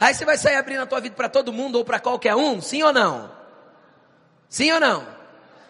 [0.00, 2.60] Aí você vai sair abrindo a tua vida para todo mundo ou para qualquer um?
[2.60, 3.30] Sim ou não?
[4.48, 5.06] Sim ou não?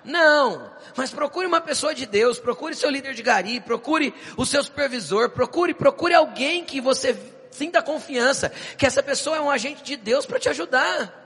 [0.05, 0.73] Não.
[0.97, 5.31] Mas procure uma pessoa de Deus, procure seu líder de gari, procure o seu supervisor,
[5.31, 7.17] procure, procure alguém que você
[7.51, 11.21] sinta confiança, que essa pessoa é um agente de Deus para te ajudar.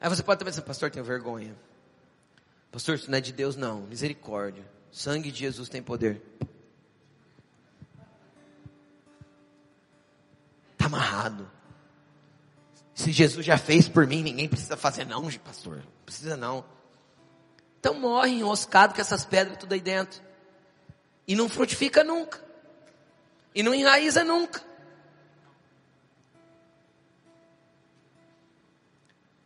[0.00, 1.54] Aí você pode estar pensando, pastor, tenho vergonha.
[2.70, 4.64] Pastor, isso não é de Deus não, misericórdia.
[4.92, 6.22] sangue de Jesus tem poder.
[10.72, 11.50] Está amarrado.
[12.94, 15.76] Se Jesus já fez por mim, ninguém precisa fazer não, pastor.
[15.76, 16.64] Não precisa não.
[17.78, 20.20] Então morre enroscado com essas pedras tudo aí dentro.
[21.26, 22.44] E não frutifica nunca.
[23.54, 24.62] E não enraiza nunca.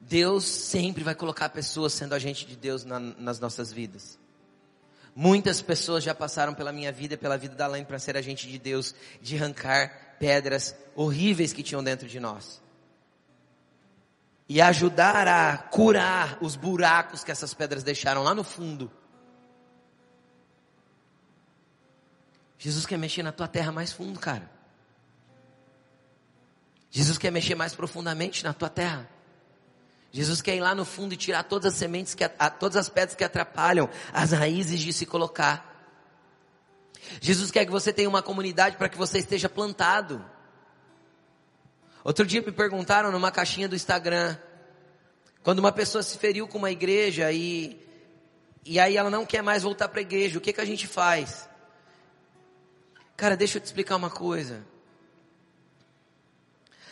[0.08, 4.18] Deus sempre vai colocar pessoas sendo agente de Deus na, nas nossas vidas.
[5.14, 8.48] Muitas pessoas já passaram pela minha vida e pela vida da Laine para ser agente
[8.48, 12.60] de Deus, de arrancar pedras horríveis que tinham dentro de nós.
[14.48, 18.90] E ajudar a curar os buracos que essas pedras deixaram lá no fundo.
[22.58, 24.50] Jesus quer mexer na tua terra mais fundo, cara.
[26.90, 29.13] Jesus quer mexer mais profundamente na tua terra.
[30.14, 32.22] Jesus quer ir lá no fundo e tirar todas as sementes, que,
[32.60, 35.92] todas as pedras que atrapalham as raízes de se colocar.
[37.20, 40.24] Jesus quer que você tenha uma comunidade para que você esteja plantado.
[42.04, 44.38] Outro dia me perguntaram numa caixinha do Instagram,
[45.42, 47.84] quando uma pessoa se feriu com uma igreja e,
[48.64, 50.86] e aí ela não quer mais voltar para a igreja, o que, que a gente
[50.86, 51.48] faz?
[53.16, 54.64] Cara, deixa eu te explicar uma coisa.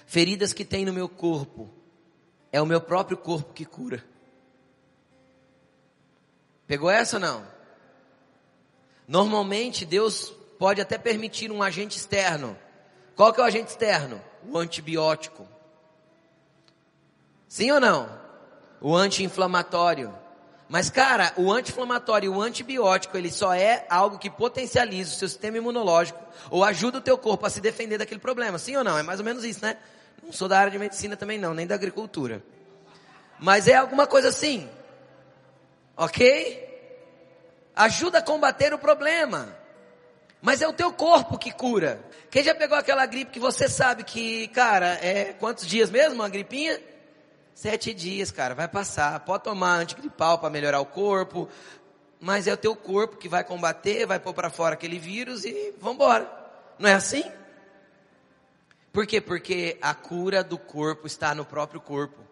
[0.06, 1.72] Feridas que tem no meu corpo,
[2.52, 4.04] é o meu próprio corpo que cura.
[6.66, 7.46] Pegou essa ou não?
[9.08, 12.56] Normalmente Deus pode até permitir um agente externo.
[13.16, 14.22] Qual que é o agente externo?
[14.46, 15.48] O antibiótico.
[17.48, 18.08] Sim ou não?
[18.80, 20.14] O anti-inflamatório.
[20.68, 25.28] Mas cara, o anti-inflamatório e o antibiótico, ele só é algo que potencializa o seu
[25.28, 28.58] sistema imunológico ou ajuda o teu corpo a se defender daquele problema.
[28.58, 28.96] Sim ou não?
[28.96, 29.76] É mais ou menos isso, né?
[30.22, 32.42] Não sou da área de medicina também não, nem da agricultura.
[33.38, 34.68] Mas é alguma coisa assim.
[35.96, 36.72] OK?
[37.74, 39.56] ajuda a combater o problema.
[40.40, 42.00] Mas é o teu corpo que cura.
[42.30, 46.28] Quem já pegou aquela gripe que você sabe que, cara, é quantos dias mesmo uma
[46.28, 46.80] gripinha?
[47.54, 49.20] Sete dias, cara, vai passar.
[49.20, 51.48] Pode tomar antigripal para melhorar o corpo,
[52.18, 55.74] mas é o teu corpo que vai combater, vai pôr para fora aquele vírus e
[55.78, 56.28] vambora.
[56.78, 57.24] Não é assim?
[58.92, 59.20] Por quê?
[59.20, 62.31] Porque a cura do corpo está no próprio corpo.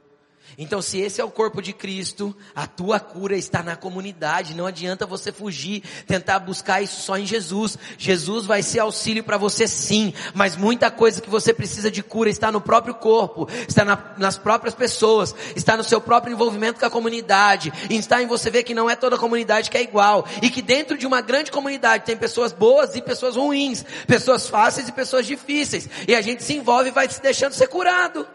[0.59, 4.55] Então, se esse é o corpo de Cristo, a tua cura está na comunidade.
[4.55, 7.79] Não adianta você fugir, tentar buscar isso só em Jesus.
[7.97, 12.29] Jesus vai ser auxílio para você sim, mas muita coisa que você precisa de cura
[12.29, 16.87] está no próprio corpo, está na, nas próprias pessoas, está no seu próprio envolvimento com
[16.87, 20.51] a comunidade, está em você ver que não é toda comunidade que é igual, e
[20.51, 24.93] que dentro de uma grande comunidade tem pessoas boas e pessoas ruins, pessoas fáceis e
[24.93, 28.27] pessoas difíceis, e a gente se envolve e vai se deixando ser curado.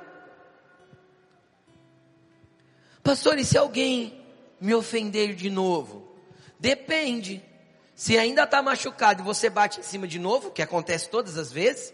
[3.05, 4.19] Pastor, e se alguém
[4.59, 6.11] me ofender de novo?
[6.59, 7.39] Depende.
[7.93, 11.51] Se ainda está machucado e você bate em cima de novo, que acontece todas as
[11.51, 11.93] vezes,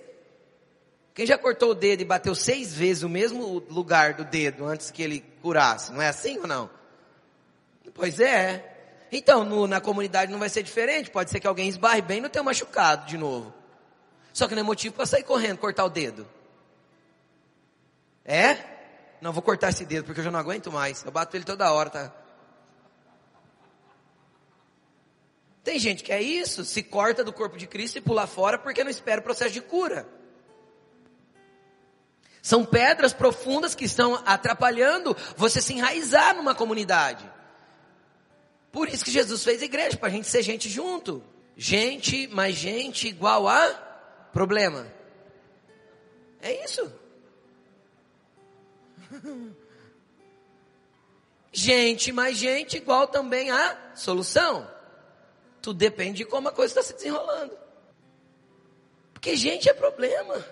[1.13, 4.89] quem já cortou o dedo e bateu seis vezes o mesmo lugar do dedo antes
[4.89, 5.91] que ele curasse?
[5.91, 6.69] Não é assim ou não?
[7.93, 9.03] Pois é.
[9.11, 11.11] Então, no, na comunidade não vai ser diferente.
[11.11, 13.53] Pode ser que alguém esbarre bem no teu machucado de novo.
[14.31, 16.25] Só que não é motivo para sair correndo, cortar o dedo.
[18.23, 18.79] É?
[19.21, 21.03] Não, vou cortar esse dedo porque eu já não aguento mais.
[21.05, 22.11] Eu bato ele toda hora, tá?
[25.63, 28.83] Tem gente que é isso, se corta do corpo de Cristo e pula fora porque
[28.83, 30.07] não espera o processo de cura.
[32.41, 37.29] São pedras profundas que estão atrapalhando você se enraizar numa comunidade.
[38.71, 41.23] Por isso que Jesus fez igreja, para a gente ser gente junto.
[41.55, 43.69] Gente mais gente igual a
[44.33, 44.87] problema.
[46.41, 46.91] É isso.
[51.51, 54.69] Gente mais gente igual também a solução.
[55.61, 57.57] Tudo depende de como a coisa está se desenrolando.
[59.13, 60.43] Porque gente é problema.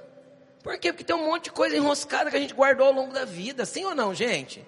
[0.62, 0.91] Por quê?
[0.91, 3.66] Porque tem um monte de coisa enroscada que a gente guardou ao longo da vida.
[3.66, 4.66] Sim ou não, gente?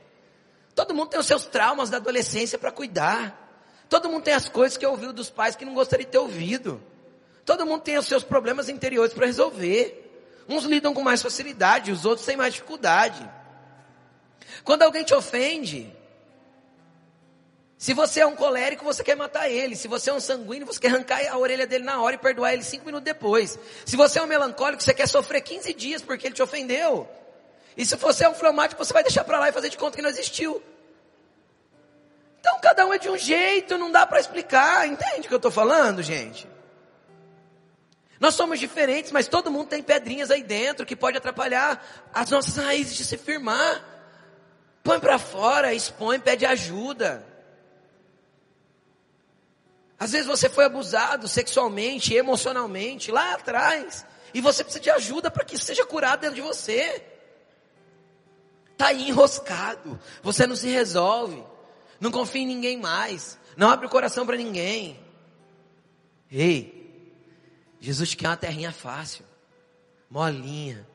[0.73, 3.37] Todo mundo tem os seus traumas da adolescência para cuidar.
[3.89, 6.81] Todo mundo tem as coisas que ouviu dos pais que não gostaria de ter ouvido.
[7.45, 9.97] Todo mundo tem os seus problemas interiores para resolver.
[10.47, 13.29] Uns lidam com mais facilidade, os outros têm mais dificuldade.
[14.63, 15.91] Quando alguém te ofende,
[17.81, 19.75] se você é um colérico, você quer matar ele.
[19.75, 22.53] Se você é um sanguíneo, você quer arrancar a orelha dele na hora e perdoar
[22.53, 23.57] ele cinco minutos depois.
[23.83, 27.09] Se você é um melancólico, você quer sofrer 15 dias porque ele te ofendeu.
[27.75, 29.95] E se você é um fleumático, você vai deixar para lá e fazer de conta
[29.95, 30.61] que não existiu.
[32.39, 34.87] Então cada um é de um jeito, não dá para explicar.
[34.87, 36.47] Entende o que eu estou falando, gente?
[38.19, 41.83] Nós somos diferentes, mas todo mundo tem pedrinhas aí dentro que pode atrapalhar
[42.13, 43.83] as nossas raízes de se firmar.
[44.83, 47.25] Põe para fora, expõe, pede ajuda.
[49.99, 54.05] Às vezes você foi abusado sexualmente, emocionalmente, lá atrás.
[54.33, 57.03] E você precisa de ajuda para que seja curado dentro de você.
[58.71, 59.99] Está aí enroscado.
[60.23, 61.43] Você não se resolve.
[61.99, 63.37] Não confia em ninguém mais.
[63.55, 64.99] Não abre o coração para ninguém.
[66.31, 66.81] Ei,
[67.79, 69.25] Jesus quer uma terrinha fácil,
[70.09, 70.87] molinha,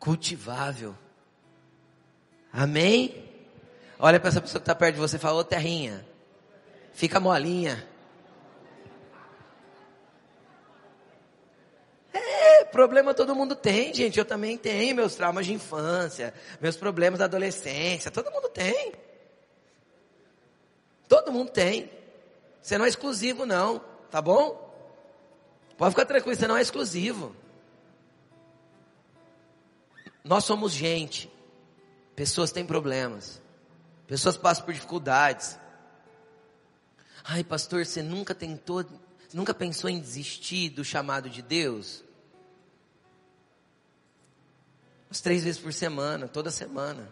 [0.00, 0.96] cultivável.
[2.56, 3.22] Amém?
[3.98, 6.02] Olha para essa pessoa que está perto de você e fala, ô terrinha,
[6.94, 7.86] fica molinha.
[12.14, 14.18] É, problema todo mundo tem, gente.
[14.18, 18.10] Eu também tenho meus traumas de infância, meus problemas da adolescência.
[18.10, 18.94] Todo mundo tem.
[21.06, 21.90] Todo mundo tem.
[22.62, 23.84] Você não é exclusivo, não.
[24.10, 24.64] Tá bom?
[25.76, 27.36] Pode ficar tranquilo, você não é exclusivo.
[30.24, 31.35] Nós somos gente.
[32.16, 33.42] Pessoas têm problemas.
[34.06, 35.58] Pessoas passam por dificuldades.
[37.22, 38.84] Ai, pastor, você nunca tentou,
[39.34, 42.02] nunca pensou em desistir do chamado de Deus?
[45.10, 47.08] Umas três vezes por semana, toda semana.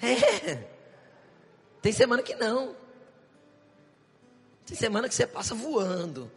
[0.00, 0.68] É.
[1.80, 2.76] Tem semana que não.
[4.66, 6.30] Tem semana que você passa voando.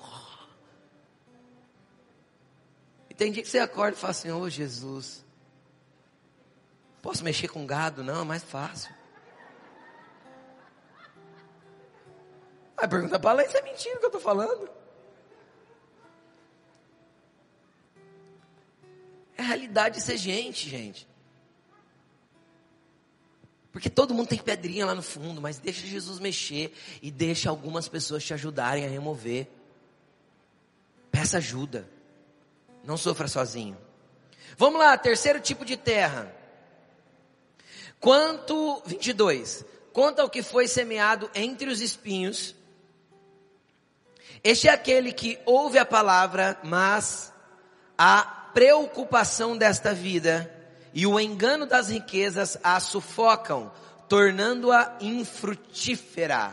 [3.10, 5.26] E tem dia que você acorda e fala assim, ô oh, Jesus.
[7.02, 8.04] Posso mexer com gado?
[8.04, 8.94] Não, é mais fácil.
[12.78, 14.70] Aí pergunta para ela, isso é mentira que eu estou falando.
[19.38, 21.08] É a realidade de ser gente, gente.
[23.72, 27.88] Porque todo mundo tem pedrinha lá no fundo, mas deixa Jesus mexer e deixa algumas
[27.88, 29.48] pessoas te ajudarem a remover.
[31.10, 31.88] Peça ajuda.
[32.84, 33.78] Não sofra sozinho.
[34.58, 36.41] Vamos lá, terceiro tipo de terra.
[38.02, 39.64] Quanto, 22.
[39.94, 42.56] Quanto ao que foi semeado entre os espinhos,
[44.44, 47.32] este é aquele que ouve a palavra, mas
[47.96, 48.24] a
[48.54, 50.52] preocupação desta vida
[50.94, 53.72] e o engano das riquezas a sufocam,
[54.10, 56.52] tornando-a infrutífera.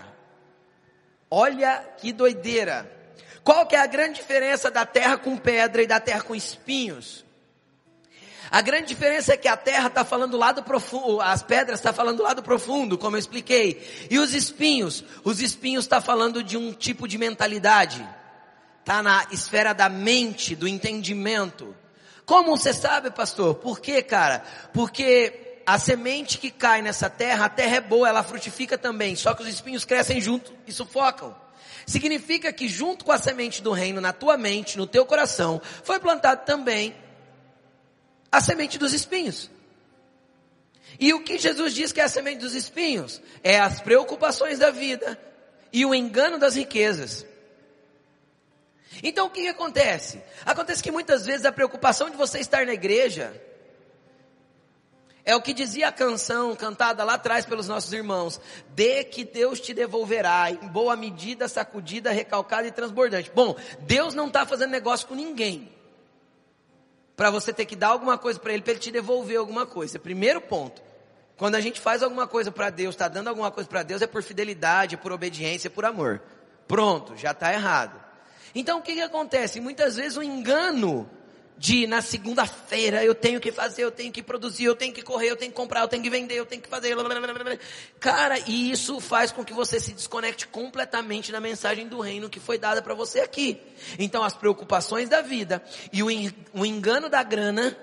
[1.31, 2.91] Olha que doideira.
[3.43, 7.25] Qual que é a grande diferença da terra com pedra e da terra com espinhos?
[8.51, 11.93] A grande diferença é que a terra está falando do lado profundo, as pedras estão
[11.93, 13.87] tá falando do lado profundo, como eu expliquei.
[14.11, 18.07] E os espinhos, os espinhos está falando de um tipo de mentalidade.
[18.81, 21.77] Está na esfera da mente, do entendimento.
[22.25, 23.57] Como você sabe, pastor?
[23.57, 24.43] Por quê, cara?
[24.73, 29.35] Porque a semente que cai nessa terra, a terra é boa, ela frutifica também, só
[29.35, 31.37] que os espinhos crescem junto e sufocam.
[31.87, 35.99] Significa que junto com a semente do reino na tua mente, no teu coração, foi
[35.99, 36.95] plantado também
[38.31, 39.51] a semente dos espinhos.
[40.99, 43.21] E o que Jesus diz que é a semente dos espinhos?
[43.43, 45.19] É as preocupações da vida
[45.73, 47.25] e o engano das riquezas.
[49.03, 50.21] Então o que, que acontece?
[50.45, 53.33] Acontece que muitas vezes a preocupação de você estar na igreja
[55.25, 59.61] é o que dizia a canção cantada lá atrás pelos nossos irmãos: Dê que Deus
[59.61, 63.31] te devolverá, em boa medida, sacudida, recalcada e transbordante.
[63.35, 65.71] Bom, Deus não está fazendo negócio com ninguém.
[67.19, 69.99] Para você ter que dar alguma coisa para Ele, para Ele te devolver alguma coisa.
[69.99, 70.81] Primeiro ponto.
[71.37, 74.07] Quando a gente faz alguma coisa para Deus, está dando alguma coisa para Deus, é
[74.07, 76.23] por fidelidade, por obediência, por amor.
[76.69, 78.01] Pronto, já está errado.
[78.55, 79.61] Então o que, que acontece?
[79.61, 81.11] Muitas vezes o engano
[81.59, 85.29] de na segunda-feira eu tenho que fazer, eu tenho que produzir, eu tenho que correr,
[85.29, 86.97] eu tenho que comprar, eu tenho que vender, eu tenho que fazer.
[87.99, 92.39] Cara, e isso faz com que você se desconecte completamente da mensagem do reino que
[92.39, 93.61] foi dada para você aqui.
[93.99, 97.77] Então as preocupações da vida e o engano da grana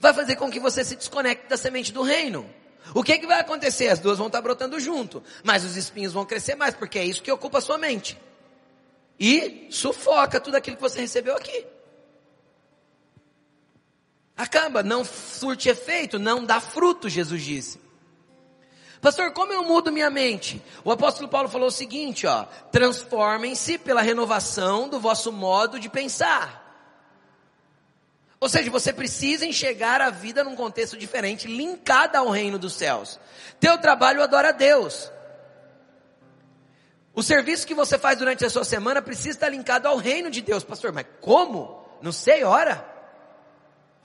[0.00, 2.48] vai fazer com que você se desconecte da semente do reino.
[2.94, 3.88] O que, que vai acontecer?
[3.88, 7.22] As duas vão estar brotando junto, mas os espinhos vão crescer mais, porque é isso
[7.22, 8.16] que ocupa a sua mente
[9.20, 11.66] e sufoca tudo aquilo que você recebeu aqui.
[14.34, 17.78] Acaba, não surte efeito, não dá fruto, Jesus disse.
[19.02, 20.62] Pastor, como eu mudo minha mente?
[20.82, 26.58] O apóstolo Paulo falou o seguinte, ó: transformem-se pela renovação do vosso modo de pensar.
[28.38, 33.20] Ou seja, você precisa enxergar a vida num contexto diferente, linkada ao reino dos céus.
[33.58, 35.12] Teu trabalho adora a Deus.
[37.20, 40.40] O serviço que você faz durante a sua semana precisa estar linkado ao reino de
[40.40, 40.90] Deus, pastor.
[40.90, 41.84] Mas como?
[42.00, 42.82] Não sei, ora.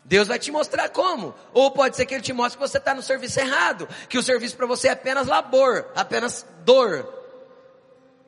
[0.04, 1.34] Deus vai te mostrar como.
[1.54, 4.22] Ou pode ser que Ele te mostre que você está no serviço errado, que o
[4.22, 7.08] serviço para você é apenas labor, apenas dor,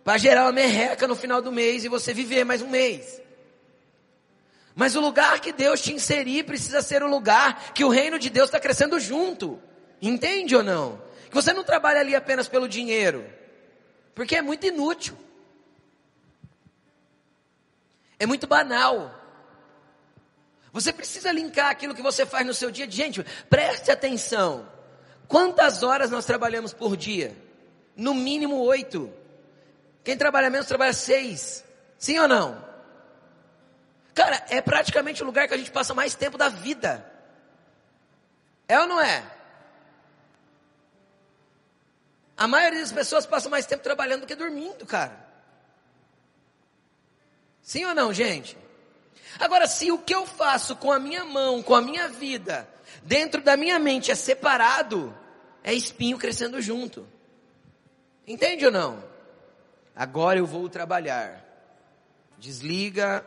[0.06, 3.22] para gerar uma merreca no final do mês e você viver mais um mês.
[4.74, 8.30] Mas o lugar que Deus te inserir precisa ser o lugar que o reino de
[8.30, 9.62] Deus está crescendo junto.
[10.02, 11.02] Entende ou não?
[11.30, 13.36] Que você não trabalha ali apenas pelo dinheiro.
[14.18, 15.16] Porque é muito inútil.
[18.18, 19.14] É muito banal.
[20.74, 22.90] Você precisa linkar aquilo que você faz no seu dia.
[22.90, 24.68] Gente, preste atenção.
[25.28, 27.38] Quantas horas nós trabalhamos por dia?
[27.96, 29.14] No mínimo oito.
[30.04, 31.64] Quem trabalha menos trabalha seis.
[32.00, 32.66] Sim ou não?
[34.16, 37.06] Cara, é praticamente o lugar que a gente passa mais tempo da vida.
[38.68, 39.37] É ou não é?
[42.38, 45.26] A maioria das pessoas passa mais tempo trabalhando do que dormindo, cara.
[47.64, 48.56] Sim ou não, gente?
[49.40, 52.70] Agora, se o que eu faço com a minha mão, com a minha vida,
[53.04, 55.16] dentro da minha mente é separado,
[55.64, 57.08] é espinho crescendo junto.
[58.26, 59.04] Entende ou não?
[59.96, 61.44] Agora eu vou trabalhar.
[62.38, 63.26] Desliga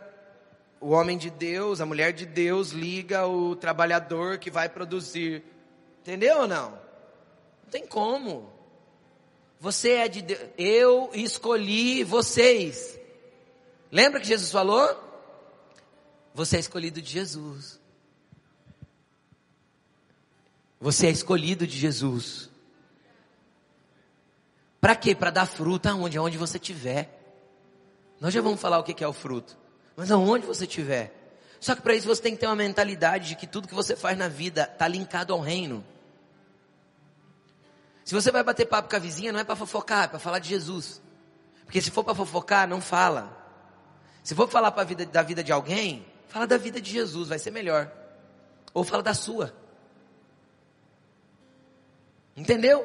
[0.80, 5.42] o homem de Deus, a mulher de Deus, liga o trabalhador que vai produzir.
[6.00, 6.70] Entendeu ou não?
[6.70, 8.59] Não tem como.
[9.60, 10.40] Você é de Deus.
[10.56, 12.98] Eu escolhi vocês.
[13.92, 14.88] Lembra que Jesus falou?
[16.32, 17.78] Você é escolhido de Jesus.
[20.80, 22.48] Você é escolhido de Jesus.
[24.80, 25.14] Para quê?
[25.14, 26.16] Para dar fruto aonde?
[26.16, 27.18] Aonde você estiver.
[28.18, 29.58] Nós já vamos falar o que é o fruto.
[29.94, 31.12] Mas aonde você estiver.
[31.60, 33.94] Só que para isso você tem que ter uma mentalidade de que tudo que você
[33.94, 35.84] faz na vida está linkado ao reino.
[38.10, 40.40] Se você vai bater papo com a vizinha, não é para fofocar, é para falar
[40.40, 41.00] de Jesus.
[41.64, 43.30] Porque se for para fofocar, não fala.
[44.24, 47.38] Se for falar para vida, da vida de alguém, fala da vida de Jesus, vai
[47.38, 47.88] ser melhor.
[48.74, 49.54] Ou fala da sua.
[52.36, 52.84] Entendeu?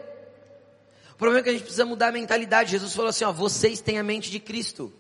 [1.11, 2.69] O problema é que a gente precisa mudar a mentalidade.
[2.69, 4.93] Jesus falou assim: ó, vocês têm a mente de Cristo.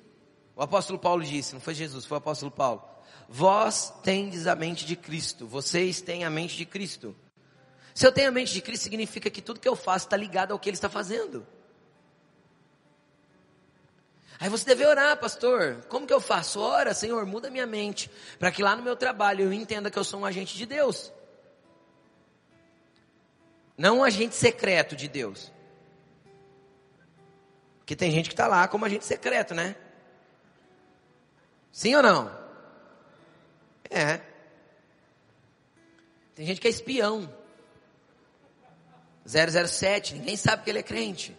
[0.55, 2.83] O apóstolo Paulo disse, não foi Jesus, foi o apóstolo Paulo.
[3.29, 7.15] Vós tendes a mente de Cristo, vocês têm a mente de Cristo.
[7.95, 10.51] Se eu tenho a mente de Cristo, significa que tudo que eu faço está ligado
[10.51, 11.47] ao que Ele está fazendo.
[14.37, 15.77] Aí você deve orar, pastor.
[15.87, 16.59] Como que eu faço?
[16.59, 18.11] Ora, Senhor, muda minha mente.
[18.37, 21.09] Para que lá no meu trabalho eu entenda que eu sou um agente de Deus.
[23.77, 25.49] Não um agente secreto de Deus.
[27.77, 29.73] Porque tem gente que está lá como agente secreto, né?
[31.71, 32.29] Sim ou não?
[33.89, 34.19] É.
[36.35, 37.44] Tem gente que é espião.
[39.25, 41.35] 007, ninguém sabe que ele é crente.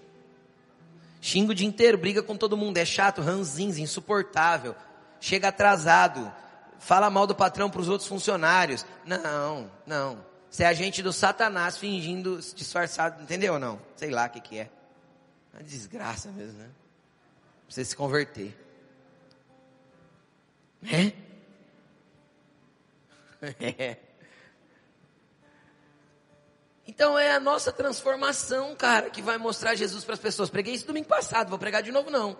[1.20, 4.74] Xinga o dia inteiro, briga com todo mundo, é chato, ranzinza, insuportável,
[5.20, 6.32] chega atrasado,
[6.78, 8.84] fala mal do patrão para os outros funcionários.
[9.04, 10.24] Não, não.
[10.50, 13.80] Você é agente do Satanás fingindo disfarçado, entendeu ou não?
[13.94, 14.70] Sei lá o que, que é.
[15.52, 16.68] Uma desgraça mesmo, né?
[17.68, 18.56] Você se converter.
[20.82, 21.12] Né?
[23.60, 23.96] É.
[26.86, 30.48] Então é a nossa transformação, cara, que vai mostrar Jesus para as pessoas.
[30.48, 32.38] Preguei isso domingo passado, vou pregar de novo não.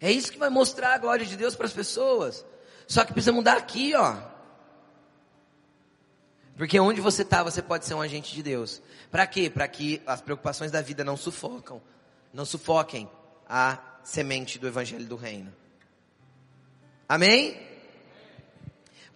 [0.00, 2.44] É isso que vai mostrar a glória de Deus para as pessoas.
[2.86, 4.16] Só que precisa mudar aqui, ó.
[6.56, 8.82] Porque onde você está, você pode ser um agente de Deus.
[9.10, 9.50] Para quê?
[9.50, 11.82] Para que as preocupações da vida não sufocam,
[12.32, 13.10] não sufoquem
[13.48, 15.52] a semente do evangelho do reino.
[17.08, 17.69] Amém?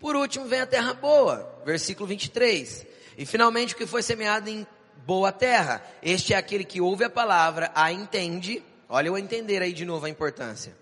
[0.05, 2.87] Por último, vem a terra boa, versículo 23.
[3.17, 4.67] E finalmente o que foi semeado em
[5.07, 9.73] boa terra, este é aquele que ouve a palavra, a entende, olha o entender aí
[9.73, 10.77] de novo a importância,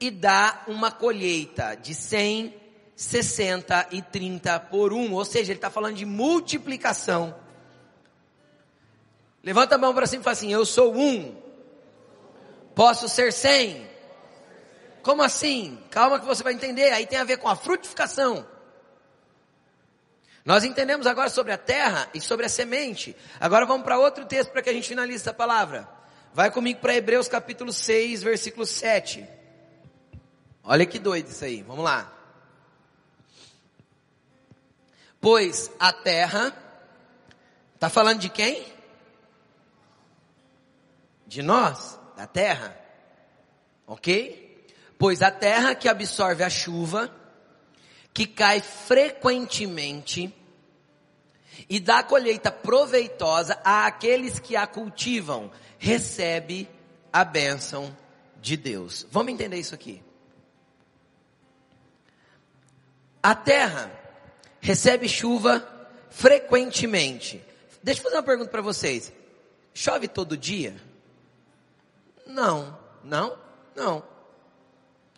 [0.00, 2.54] e dá uma colheita de 100,
[2.96, 7.36] 60 e 30 por um, ou seja, ele está falando de multiplicação.
[9.42, 11.36] Levanta a mão para cima e fala assim: Eu sou um,
[12.74, 13.86] posso ser cem.
[15.02, 15.78] Como assim?
[15.90, 16.92] Calma que você vai entender.
[16.92, 18.53] Aí tem a ver com a frutificação.
[20.44, 23.16] Nós entendemos agora sobre a terra e sobre a semente.
[23.40, 25.88] Agora vamos para outro texto para que a gente finalize essa palavra.
[26.34, 29.26] Vai comigo para Hebreus capítulo 6, versículo 7.
[30.62, 31.62] Olha que doido isso aí.
[31.62, 32.12] Vamos lá.
[35.18, 36.54] Pois a terra,
[37.74, 38.66] está falando de quem?
[41.26, 42.78] De nós, da terra.
[43.86, 44.66] Ok?
[44.98, 47.10] Pois a terra que absorve a chuva,
[48.14, 50.32] que cai frequentemente
[51.68, 56.68] e dá colheita proveitosa àqueles que a cultivam, recebe
[57.12, 57.94] a bênção
[58.40, 59.04] de Deus.
[59.10, 60.00] Vamos entender isso aqui.
[63.20, 63.90] A terra
[64.60, 65.66] recebe chuva
[66.10, 67.42] frequentemente.
[67.82, 69.12] Deixa eu fazer uma pergunta para vocês.
[69.72, 70.76] Chove todo dia?
[72.26, 73.36] Não, não,
[73.74, 74.04] não.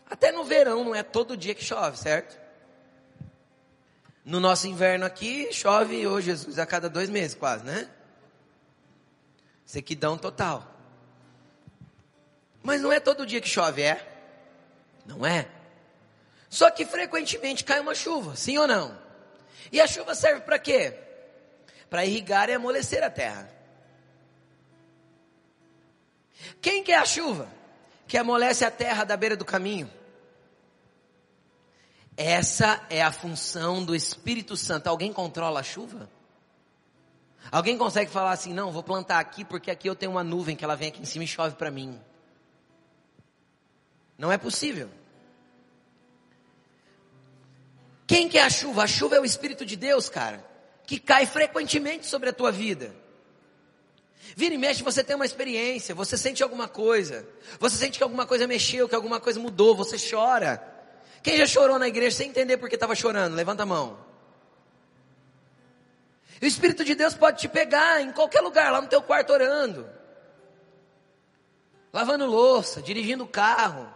[0.09, 2.46] Até no verão não é todo dia que chove, certo?
[4.27, 7.89] No nosso inverno aqui, chove, ô oh Jesus, a cada dois meses quase, né?
[9.65, 10.69] Sequidão total.
[12.61, 14.05] Mas não é todo dia que chove, é?
[15.07, 15.47] Não é?
[16.51, 18.99] Só que frequentemente cai uma chuva, sim ou não?
[19.71, 20.99] E a chuva serve para quê?
[21.89, 23.49] Para irrigar e amolecer a terra.
[26.61, 27.49] Quem quer a chuva?
[28.09, 29.89] Que amolece a terra da beira do caminho.
[32.17, 34.87] Essa é a função do Espírito Santo.
[34.87, 36.09] Alguém controla a chuva?
[37.53, 40.65] Alguém consegue falar assim, não, vou plantar aqui porque aqui eu tenho uma nuvem que
[40.65, 42.01] ela vem aqui em cima e chove para mim.
[44.19, 44.89] Não é possível.
[48.07, 48.85] Quem que é a chuva?
[48.85, 50.45] A chuva é o Espírito de Deus, cara,
[50.87, 52.95] que cai frequentemente sobre a tua vida.
[54.35, 57.29] Vira e mexe, você tem uma experiência, você sente alguma coisa,
[57.61, 60.76] você sente que alguma coisa mexeu, que alguma coisa mudou, você chora.
[61.27, 63.35] Quem já chorou na igreja sem entender por que estava chorando?
[63.35, 63.99] Levanta a mão.
[66.41, 69.89] o Espírito de Deus pode te pegar em qualquer lugar, lá no teu quarto orando.
[71.93, 73.93] Lavando louça, dirigindo o carro,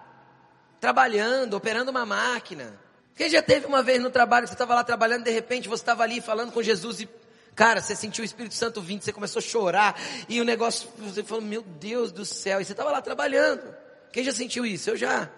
[0.81, 2.77] trabalhando, operando uma máquina.
[3.15, 6.03] Quem já teve uma vez no trabalho, você estava lá trabalhando, de repente você estava
[6.03, 7.09] ali falando com Jesus e,
[7.55, 9.97] cara, você sentiu o Espírito Santo vindo, você começou a chorar,
[10.29, 13.73] e o negócio, você falou, meu Deus do céu, e você estava lá trabalhando.
[14.13, 14.91] Quem já sentiu isso?
[14.91, 15.31] Eu já.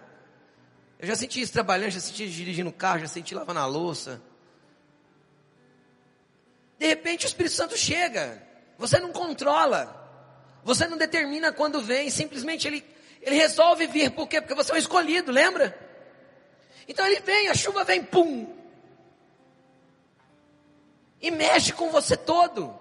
[1.02, 4.22] Eu já senti isso trabalhando, já senti dirigindo o carro, já senti lavando a louça.
[6.78, 8.40] De repente o Espírito Santo chega.
[8.78, 9.98] Você não controla.
[10.62, 12.08] Você não determina quando vem.
[12.08, 12.86] Simplesmente ele,
[13.20, 14.12] ele resolve vir.
[14.12, 14.40] Por quê?
[14.40, 15.76] Porque você é um escolhido, lembra?
[16.86, 18.46] Então ele vem, a chuva vem, pum.
[21.20, 22.78] E mexe com você todo.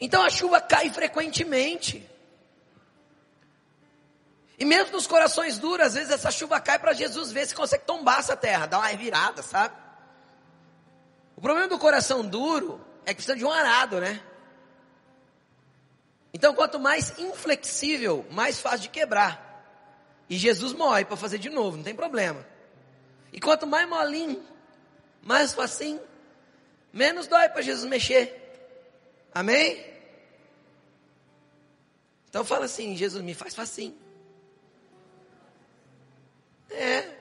[0.00, 2.04] Então a chuva cai frequentemente.
[4.58, 7.84] E mesmo nos corações duros, às vezes essa chuva cai para Jesus ver se consegue
[7.84, 9.74] tombar essa terra, dar uma revirada, sabe?
[11.36, 14.22] O problema do coração duro é que precisa de um arado, né?
[16.32, 19.44] Então, quanto mais inflexível, mais fácil de quebrar.
[20.28, 22.44] E Jesus morre para fazer de novo, não tem problema.
[23.32, 24.42] E quanto mais molinho,
[25.22, 26.00] mais facinho,
[26.92, 28.40] menos dói para Jesus mexer.
[29.34, 29.84] Amém?
[32.28, 34.03] Então fala assim, Jesus me faz facinho.
[36.74, 37.14] É.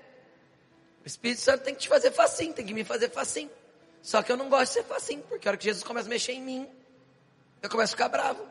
[1.03, 3.51] O Espírito Santo tem que te fazer facinho, tem que me fazer facinho.
[4.01, 6.09] Só que eu não gosto de ser facinho, porque a hora que Jesus começa a
[6.09, 6.69] mexer em mim,
[7.61, 8.45] eu começo a ficar bravo.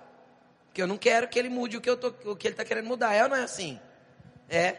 [0.66, 2.64] Porque eu não quero que ele mude o que, eu tô, o que ele está
[2.64, 3.14] querendo mudar.
[3.14, 3.78] É ou não é assim?
[4.48, 4.76] É.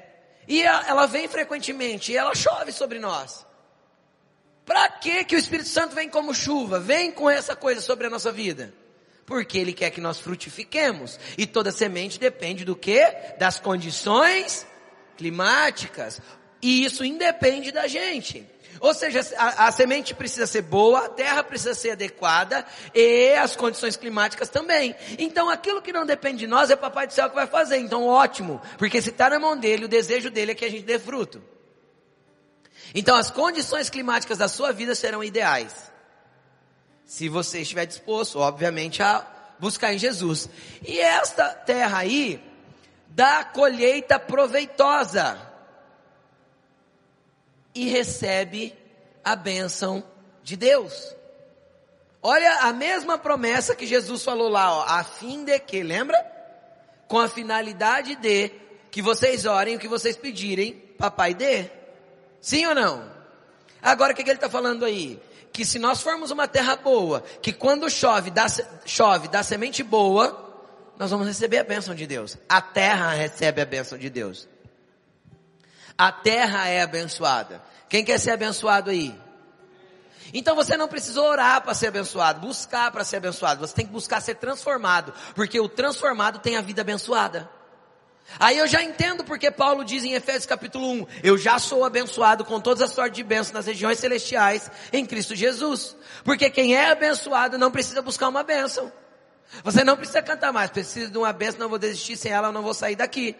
[0.48, 3.46] E ela, ela vem frequentemente e ela chove sobre nós.
[4.66, 6.80] Para que que o Espírito Santo vem como chuva?
[6.80, 8.74] Vem com essa coisa sobre a nossa vida.
[9.26, 11.20] Porque ele quer que nós frutifiquemos.
[11.38, 13.00] E toda semente depende do que?
[13.38, 14.66] Das condições
[15.24, 16.20] climáticas,
[16.62, 18.46] e isso independe da gente.
[18.82, 23.56] Ou seja, a, a, semente precisa ser boa, a terra precisa ser adequada e as
[23.56, 24.94] condições climáticas também.
[25.18, 27.78] Então aquilo que não depende de nós é Papai do Céu que vai fazer.
[27.78, 30.84] Então ótimo, porque se está na mão dele, o desejo dele é que a gente
[30.84, 31.42] dê fruto.
[32.94, 35.74] Então as condições climáticas da sua vida serão ideais.
[37.06, 39.26] Se você estiver disposto, obviamente, a
[39.60, 40.50] buscar em Jesus.
[40.86, 42.53] E esta terra aí
[43.16, 45.40] dá colheita proveitosa
[47.76, 48.76] e recebe
[49.24, 50.04] a bênção
[50.42, 51.16] de Deus.
[52.22, 56.18] Olha a mesma promessa que Jesus falou lá, ó, a fim de que, lembra?
[57.08, 58.50] Com a finalidade de
[58.90, 61.70] que vocês orem o que vocês pedirem, papai dê.
[62.40, 63.12] Sim ou não?
[63.82, 65.20] Agora o que, que ele está falando aí?
[65.52, 68.48] Que se nós formos uma terra boa, que quando chove dá,
[68.86, 70.43] chove, dá semente boa,
[70.98, 72.38] nós vamos receber a bênção de Deus.
[72.48, 74.48] A terra recebe a bênção de Deus.
[75.98, 77.62] A terra é abençoada.
[77.90, 79.16] Quem quer ser abençoado aí?
[80.34, 83.60] Então você não precisa orar para ser abençoado, buscar para ser abençoado.
[83.60, 87.50] Você tem que buscar ser transformado, porque o transformado tem a vida abençoada.
[88.40, 92.44] Aí eu já entendo porque Paulo diz em Efésios capítulo 1, eu já sou abençoado
[92.46, 95.96] com todas as sortes de bênçãos nas regiões celestiais em Cristo Jesus.
[96.24, 98.92] Porque quem é abençoado não precisa buscar uma bênção.
[99.64, 102.52] Você não precisa cantar mais, precisa de uma bênção, não vou desistir sem ela, eu
[102.52, 103.36] não vou sair daqui.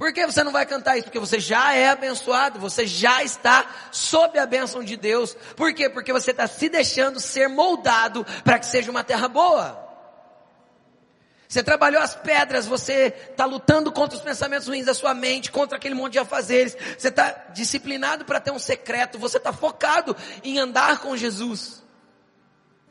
[0.00, 1.04] Por que você não vai cantar isso?
[1.04, 5.36] Porque você já é abençoado, você já está sob a bênção de Deus.
[5.54, 5.90] Por quê?
[5.90, 9.90] Porque você está se deixando ser moldado para que seja uma terra boa.
[11.46, 15.76] Você trabalhou as pedras, você está lutando contra os pensamentos ruins da sua mente, contra
[15.76, 16.76] aquele monte de afazeres.
[16.96, 21.82] Você está disciplinado para ter um secreto, você está focado em andar com Jesus.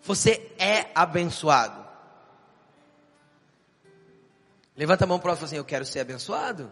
[0.03, 1.79] Você é abençoado.
[4.80, 6.72] Levanta a mão o assim, eu quero ser abençoado.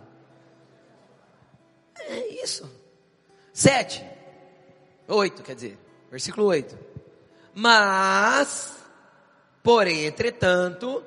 [1.99, 2.71] É isso.
[3.51, 4.01] Sete.
[5.09, 5.77] Oito, quer dizer.
[6.09, 6.79] Versículo oito.
[7.53, 8.77] Mas,
[9.61, 11.03] porém, entretanto,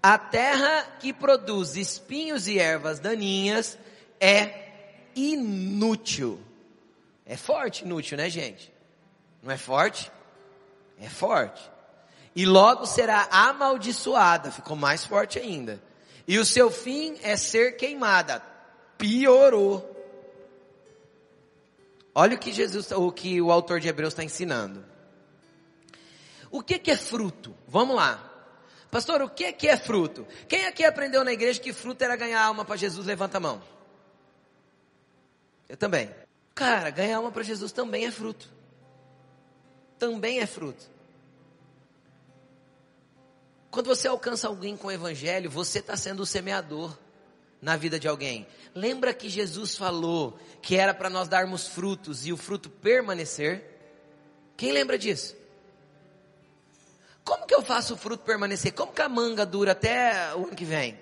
[0.00, 3.76] a terra que produz espinhos e ervas daninhas
[4.20, 6.40] é inútil.
[7.26, 8.72] É forte inútil, né gente?
[9.42, 10.08] Não é forte?
[11.00, 11.68] É forte.
[12.32, 15.87] E logo será amaldiçoada, ficou mais forte ainda.
[16.28, 18.42] E o seu fim é ser queimada.
[18.98, 19.96] Piorou.
[22.14, 24.84] Olha o que Jesus, o que o autor de Hebreus está ensinando.
[26.50, 27.56] O que, que é fruto?
[27.66, 28.22] Vamos lá.
[28.90, 30.26] Pastor, o que, que é fruto?
[30.46, 33.06] Quem aqui aprendeu na igreja que fruto era ganhar alma para Jesus?
[33.06, 33.62] Levanta a mão.
[35.66, 36.10] Eu também.
[36.54, 38.50] Cara, ganhar alma para Jesus também é fruto.
[39.98, 40.90] Também é fruto.
[43.70, 46.96] Quando você alcança alguém com o evangelho, você está sendo o semeador
[47.60, 48.46] na vida de alguém.
[48.74, 53.64] Lembra que Jesus falou que era para nós darmos frutos e o fruto permanecer?
[54.56, 55.36] Quem lembra disso?
[57.24, 58.72] Como que eu faço o fruto permanecer?
[58.72, 60.98] Como que a manga dura até o ano que vem?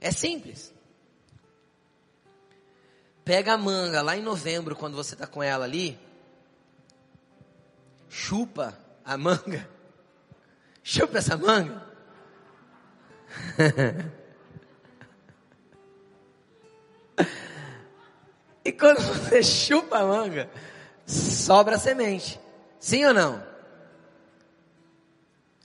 [0.00, 0.74] É simples.
[3.24, 5.98] Pega a manga lá em novembro, quando você está com ela ali,
[8.08, 9.68] chupa a manga,
[10.82, 11.88] chupa essa manga,
[18.64, 20.48] e quando você chupa a manga,
[21.06, 22.40] sobra semente.
[22.78, 23.42] Sim ou não?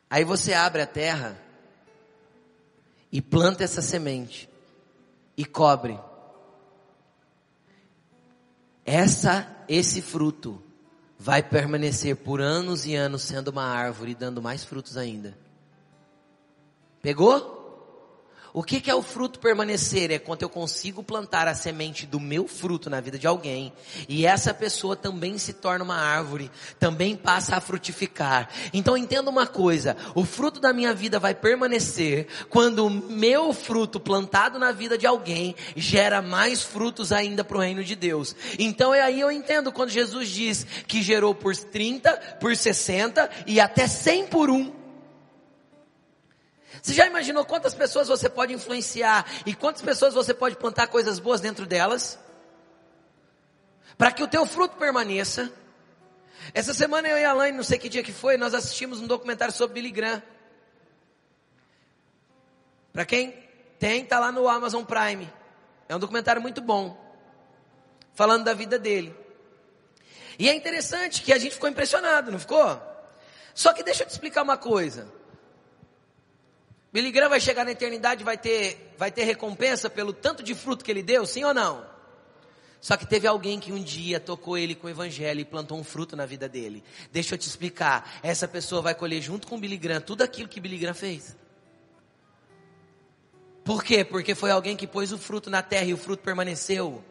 [0.10, 1.38] Aí você abre a terra
[3.12, 4.50] e planta essa semente
[5.38, 6.00] e cobre.
[8.86, 10.62] Essa esse fruto
[11.24, 15.34] vai permanecer por anos e anos sendo uma árvore dando mais frutos ainda.
[17.02, 17.63] Pegou?
[18.54, 20.12] O que, que, é o fruto permanecer?
[20.12, 23.74] É quando eu consigo plantar a semente do meu fruto na vida de alguém
[24.08, 28.48] e essa pessoa também se torna uma árvore, também passa a frutificar.
[28.72, 34.00] Então entenda uma coisa: o fruto da minha vida vai permanecer quando o meu fruto
[34.00, 38.36] plantado na vida de alguém gera mais frutos ainda para o reino de Deus.
[38.60, 43.60] Então é aí eu entendo quando Jesus diz que gerou por 30, por 60 e
[43.60, 44.83] até 100 por um.
[46.82, 51.20] Você já imaginou quantas pessoas você pode influenciar e quantas pessoas você pode plantar coisas
[51.20, 52.20] boas dentro delas?
[53.98, 55.52] Para que o teu fruto permaneça.
[56.54, 59.08] Essa semana eu e a Alain, não sei que dia que foi, nós assistimos um
[59.08, 60.22] documentário sobre Billy Graham.
[62.92, 63.32] Para quem
[63.80, 65.32] tem, tá lá no Amazon Prime.
[65.88, 67.00] É um documentário muito bom.
[68.14, 69.16] Falando da vida dele.
[70.38, 72.82] E é interessante que a gente ficou impressionado, não ficou?
[73.54, 75.08] Só que deixa eu te explicar uma coisa.
[76.94, 80.86] Billy Graham vai chegar na eternidade, vai ter, vai ter recompensa pelo tanto de fruto
[80.86, 81.84] que ele deu, sim ou não?
[82.80, 85.84] Só que teve alguém que um dia tocou ele com o evangelho e plantou um
[85.84, 86.84] fruto na vida dele.
[87.12, 88.20] Deixa eu te explicar.
[88.22, 91.36] Essa pessoa vai colher junto com Billy Graham tudo aquilo que Billy Graham fez.
[93.64, 94.04] Por quê?
[94.04, 97.04] Porque foi alguém que pôs o fruto na terra e o fruto permaneceu.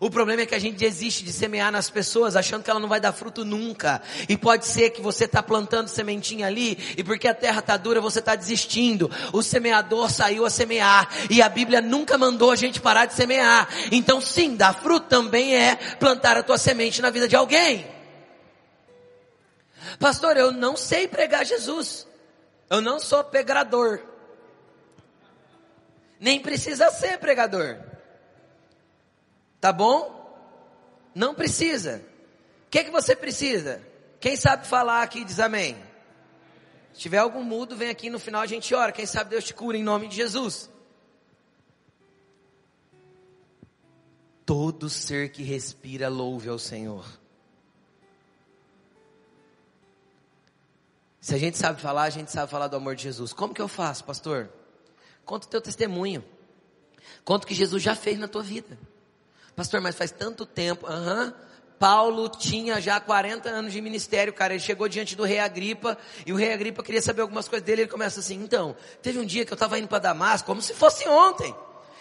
[0.00, 2.88] O problema é que a gente desiste de semear nas pessoas, achando que ela não
[2.88, 4.02] vai dar fruto nunca.
[4.28, 8.00] E pode ser que você está plantando sementinha ali, e porque a terra está dura,
[8.00, 9.10] você está desistindo.
[9.32, 13.68] O semeador saiu a semear, e a Bíblia nunca mandou a gente parar de semear.
[13.92, 17.86] Então sim, dar fruto também é plantar a tua semente na vida de alguém.
[19.98, 22.06] Pastor, eu não sei pregar Jesus.
[22.68, 24.00] Eu não sou pregador.
[26.18, 27.78] Nem precisa ser pregador.
[29.64, 30.12] Tá bom?
[31.14, 32.04] Não precisa.
[32.66, 33.80] O que, é que você precisa?
[34.20, 35.74] Quem sabe falar aqui diz amém.
[36.92, 38.92] Se tiver algum mudo, vem aqui no final a gente ora.
[38.92, 40.68] Quem sabe Deus te cura em nome de Jesus.
[44.44, 47.06] Todo ser que respira louve ao Senhor.
[51.22, 53.32] Se a gente sabe falar, a gente sabe falar do amor de Jesus.
[53.32, 54.50] Como que eu faço, pastor?
[55.24, 56.22] Conta o teu testemunho.
[57.24, 58.78] Conta o que Jesus já fez na tua vida.
[59.54, 60.86] Pastor, mas faz tanto tempo.
[60.86, 61.24] Aham.
[61.26, 61.44] Uhum.
[61.78, 64.54] Paulo tinha já 40 anos de ministério, cara.
[64.54, 67.82] Ele chegou diante do rei Agripa e o rei Agripa queria saber algumas coisas dele.
[67.82, 70.72] Ele começa assim: então, teve um dia que eu estava indo para Damasco, como se
[70.72, 71.54] fosse ontem.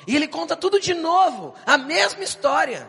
[0.07, 2.87] E ele conta tudo de novo, a mesma história.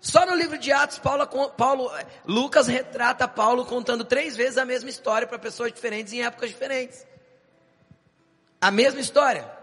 [0.00, 1.26] Só no livro de Atos, Paulo,
[1.56, 1.90] Paulo,
[2.24, 7.04] Lucas retrata Paulo contando três vezes a mesma história para pessoas diferentes em épocas diferentes.
[8.60, 9.55] A mesma história.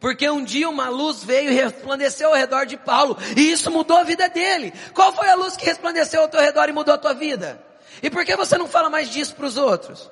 [0.00, 3.96] Porque um dia uma luz veio e resplandeceu ao redor de Paulo, e isso mudou
[3.96, 4.72] a vida dele.
[4.92, 7.62] Qual foi a luz que resplandeceu ao teu redor e mudou a tua vida?
[8.02, 10.10] E por que você não fala mais disso para os outros?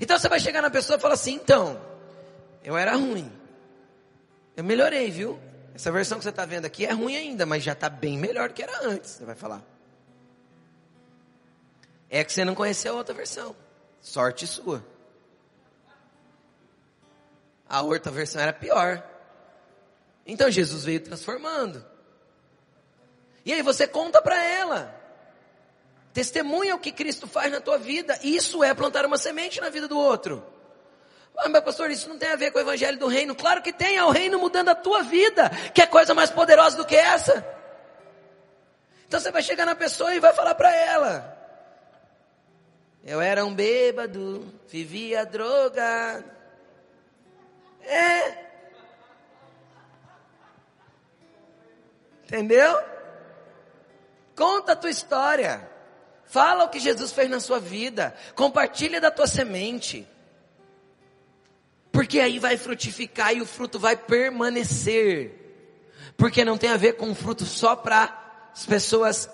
[0.00, 1.80] Então você vai chegar na pessoa e falar assim: então,
[2.62, 3.30] eu era ruim,
[4.56, 5.40] eu melhorei, viu?
[5.74, 8.48] Essa versão que você está vendo aqui é ruim ainda, mas já está bem melhor
[8.48, 9.12] do que era antes.
[9.12, 9.62] Você vai falar.
[12.10, 13.56] É que você não conheceu a outra versão.
[14.00, 14.84] Sorte sua.
[17.70, 19.00] A outra versão era pior.
[20.26, 21.86] Então Jesus veio transformando.
[23.44, 24.92] E aí você conta para ela.
[26.12, 28.18] Testemunha o que Cristo faz na tua vida.
[28.24, 30.44] Isso é plantar uma semente na vida do outro.
[31.36, 33.36] Ah, mas pastor, isso não tem a ver com o evangelho do reino.
[33.36, 35.48] Claro que tem, é o reino mudando a tua vida.
[35.72, 37.46] Que é coisa mais poderosa do que essa?
[39.06, 41.38] Então você vai chegar na pessoa e vai falar para ela.
[43.04, 46.24] Eu era um bêbado, vivia droga,
[47.90, 48.50] é.
[52.24, 52.78] Entendeu?
[54.36, 55.68] Conta a tua história.
[56.24, 58.14] Fala o que Jesus fez na sua vida.
[58.34, 60.06] Compartilha da tua semente.
[61.90, 65.34] Porque aí vai frutificar e o fruto vai permanecer.
[66.16, 69.28] Porque não tem a ver com fruto só para as pessoas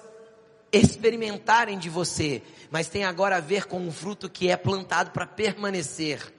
[0.72, 5.26] experimentarem de você, mas tem agora a ver com um fruto que é plantado para
[5.26, 6.35] permanecer.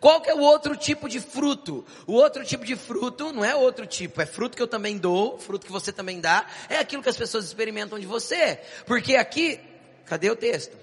[0.00, 1.84] Qual que é o outro tipo de fruto?
[2.06, 5.38] O outro tipo de fruto não é outro tipo, é fruto que eu também dou,
[5.38, 8.60] fruto que você também dá, é aquilo que as pessoas experimentam de você.
[8.86, 9.60] Porque aqui,
[10.04, 10.76] cadê o texto?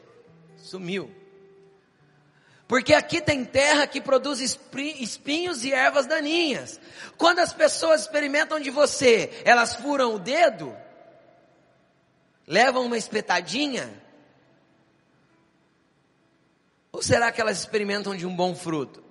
[0.58, 1.14] Sumiu.
[2.68, 6.80] Porque aqui tem terra que produz espinhos e ervas daninhas.
[7.18, 10.76] Quando as pessoas experimentam de você, elas furam o dedo,
[12.46, 13.99] levam uma espetadinha,
[17.00, 19.02] ou será que elas experimentam de um bom fruto?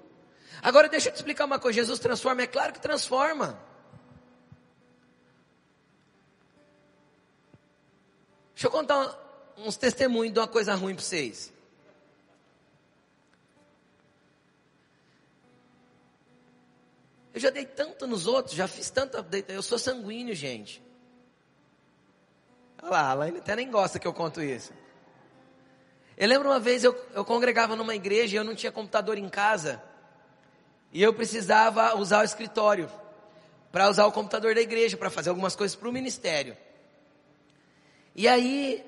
[0.60, 2.42] Agora deixa eu te explicar uma coisa: Jesus transforma?
[2.42, 3.58] É claro que transforma.
[8.52, 11.50] Deixa eu contar uns testemunhos de uma coisa ruim para vocês.
[17.32, 19.26] Eu já dei tanto nos outros, já fiz tanta.
[19.48, 20.82] Eu sou sanguíneo, gente.
[22.82, 24.74] Olha lá, Alaine até nem gosta que eu conto isso.
[26.20, 29.28] Eu lembro uma vez eu, eu congregava numa igreja e eu não tinha computador em
[29.28, 29.80] casa.
[30.92, 32.90] E eu precisava usar o escritório
[33.70, 36.56] para usar o computador da igreja, para fazer algumas coisas para o ministério.
[38.16, 38.84] E aí,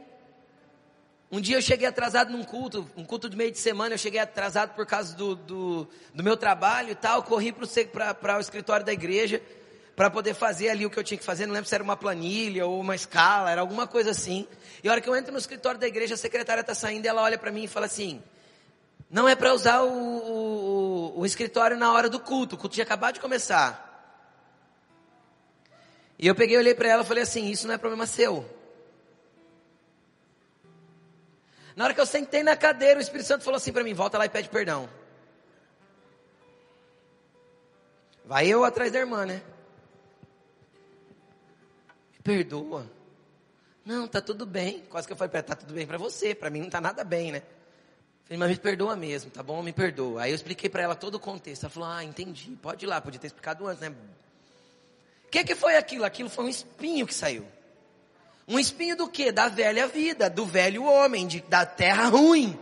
[1.31, 4.19] um dia eu cheguei atrasado num culto, um culto de meio de semana, eu cheguei
[4.19, 8.93] atrasado por causa do, do, do meu trabalho e tal, corri para o escritório da
[8.93, 9.41] igreja
[10.01, 11.95] para poder fazer ali o que eu tinha que fazer, não lembro se era uma
[11.95, 14.49] planilha ou uma escala, era alguma coisa assim.
[14.83, 17.21] E a hora que eu entro no escritório da igreja, a secretária está saindo ela
[17.21, 18.23] olha para mim e fala assim:
[19.11, 22.85] não é para usar o, o, o, escritório na hora do culto, o culto tinha
[22.85, 24.17] acabado de começar.
[26.19, 28.49] E eu peguei, olhei para ela e falei assim: isso não é problema seu.
[31.77, 34.17] Na hora que eu sentei na cadeira, o Espírito Santo falou assim para mim: volta
[34.17, 34.89] lá e pede perdão.
[38.25, 39.43] Vai eu atrás da irmã, né?
[42.31, 42.89] Perdoa.
[43.85, 44.85] Não, tá tudo bem.
[44.89, 47.33] Quase que eu falei tá tudo bem para você, para mim não tá nada bem,
[47.33, 47.43] né?
[48.25, 49.61] Falei, mas me perdoa mesmo, tá bom?
[49.61, 50.23] Me perdoa.
[50.23, 51.65] Aí eu expliquei para ela todo o contexto.
[51.65, 53.93] Ela falou, ah, entendi, pode ir lá, podia ter explicado antes, né?
[55.25, 56.05] O que, que foi aquilo?
[56.05, 57.45] Aquilo foi um espinho que saiu.
[58.47, 59.33] Um espinho do que?
[59.33, 62.57] Da velha vida, do velho homem, de, da terra ruim.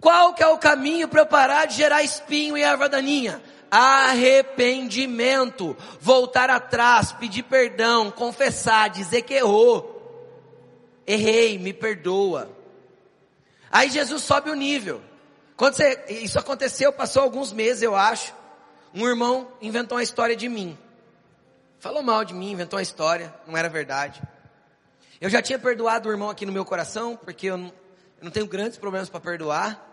[0.00, 3.42] Qual que é o caminho para eu parar de gerar espinho e erva daninha?
[3.70, 5.76] Arrependimento.
[6.00, 9.94] Voltar atrás, pedir perdão, confessar, dizer que errou.
[11.06, 12.50] Errei, me perdoa.
[13.70, 15.00] Aí Jesus sobe o nível.
[15.56, 18.34] Quando você, isso aconteceu, passou alguns meses, eu acho.
[18.94, 20.78] Um irmão inventou uma história de mim.
[21.78, 24.22] Falou mal de mim, inventou uma história, não era verdade.
[25.20, 28.30] Eu já tinha perdoado o irmão aqui no meu coração, porque eu não, eu não
[28.30, 29.87] tenho grandes problemas para perdoar.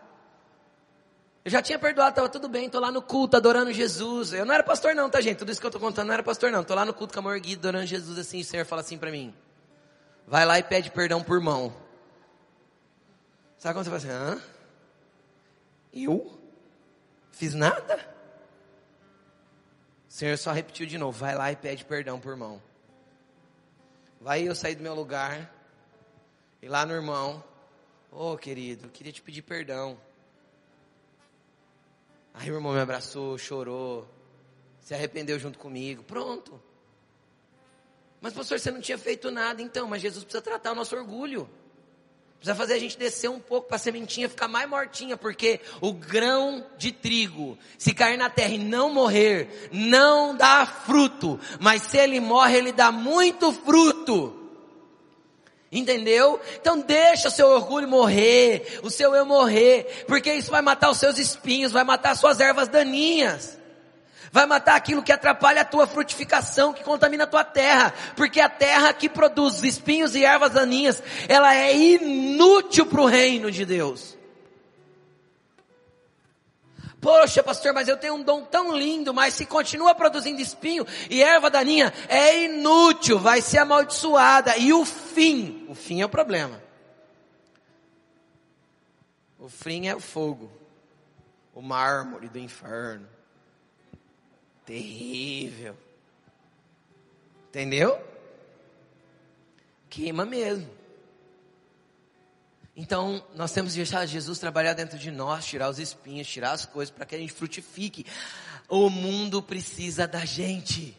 [1.46, 4.34] Eu já tinha perdoado, estava tudo bem, estou lá no culto adorando Jesus.
[4.34, 5.38] Eu não era pastor não, tá gente?
[5.38, 6.62] Tudo isso que eu estou contando não era pastor não.
[6.62, 8.98] Estou lá no culto com a mão erguida, adorando Jesus assim, o Senhor fala assim
[8.98, 9.32] para mim.
[10.26, 11.72] Vai lá e pede perdão por mão.
[13.60, 14.42] Sabe quando você fala assim, hã?
[15.94, 16.36] Eu?
[17.32, 17.96] Fiz nada?
[20.10, 22.60] O Senhor só repetiu de novo, vai lá e pede perdão por mão.
[24.20, 25.54] Vai eu sair do meu lugar,
[26.60, 27.44] e lá no irmão,
[28.12, 30.00] ô oh, querido, queria te pedir perdão.
[32.36, 34.08] Aí o irmão me abraçou, chorou,
[34.80, 36.04] se arrependeu junto comigo.
[36.04, 36.62] Pronto.
[38.22, 41.50] Mas pastor, você não tinha feito nada então, mas Jesus precisa tratar o nosso orgulho.
[42.38, 45.94] Precisa fazer a gente descer um pouco para a sementinha ficar mais mortinha, porque o
[45.94, 51.98] grão de trigo, se cair na terra e não morrer, não dá fruto, mas se
[51.98, 54.45] ele morre, ele dá muito fruto.
[55.72, 56.40] Entendeu?
[56.60, 60.98] Então deixa o seu orgulho morrer, o seu eu morrer, porque isso vai matar os
[60.98, 63.58] seus espinhos, vai matar as suas ervas daninhas.
[64.32, 68.50] Vai matar aquilo que atrapalha a tua frutificação, que contamina a tua terra, porque a
[68.50, 74.15] terra que produz espinhos e ervas daninhas, ela é inútil para o reino de Deus.
[77.06, 81.22] Poxa, pastor, mas eu tenho um dom tão lindo, mas se continua produzindo espinho e
[81.22, 84.58] erva daninha, é inútil, vai ser amaldiçoada.
[84.58, 86.60] E o fim, o fim é o problema.
[89.38, 90.52] O fim é o fogo,
[91.54, 93.08] o mármore do inferno.
[94.66, 95.78] Terrível.
[97.50, 98.04] Entendeu?
[99.92, 100.75] Queima mesmo.
[102.76, 106.66] Então, nós temos que deixar Jesus trabalhar dentro de nós, tirar os espinhos, tirar as
[106.66, 108.06] coisas para que a gente frutifique.
[108.68, 110.98] O mundo precisa da gente.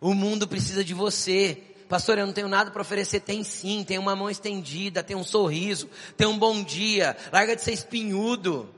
[0.00, 1.60] O mundo precisa de você.
[1.88, 3.18] Pastor, eu não tenho nada para oferecer.
[3.18, 7.16] Tem sim, tem uma mão estendida, tem um sorriso, tem um bom dia.
[7.32, 8.72] Larga de ser espinhudo.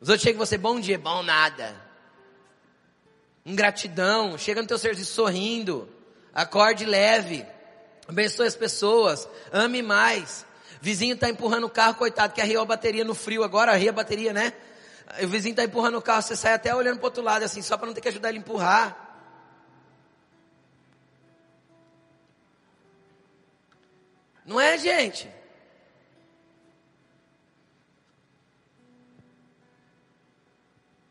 [0.00, 1.76] Os outros chegam e você, bom dia, bom nada.
[3.44, 5.88] Ingratidão, chega no teu serviço sorrindo.
[6.32, 7.44] Acorde leve.
[8.08, 9.28] Abençoe as pessoas.
[9.52, 10.46] Ame mais.
[10.80, 13.92] Vizinho está empurrando o carro, coitado, que arriou a bateria no frio agora, arria a
[13.92, 14.54] bateria, né?
[15.22, 17.76] O vizinho está empurrando o carro, você sai até olhando para outro lado, assim, só
[17.76, 19.04] para não ter que ajudar ele a empurrar.
[24.44, 25.30] Não é, gente?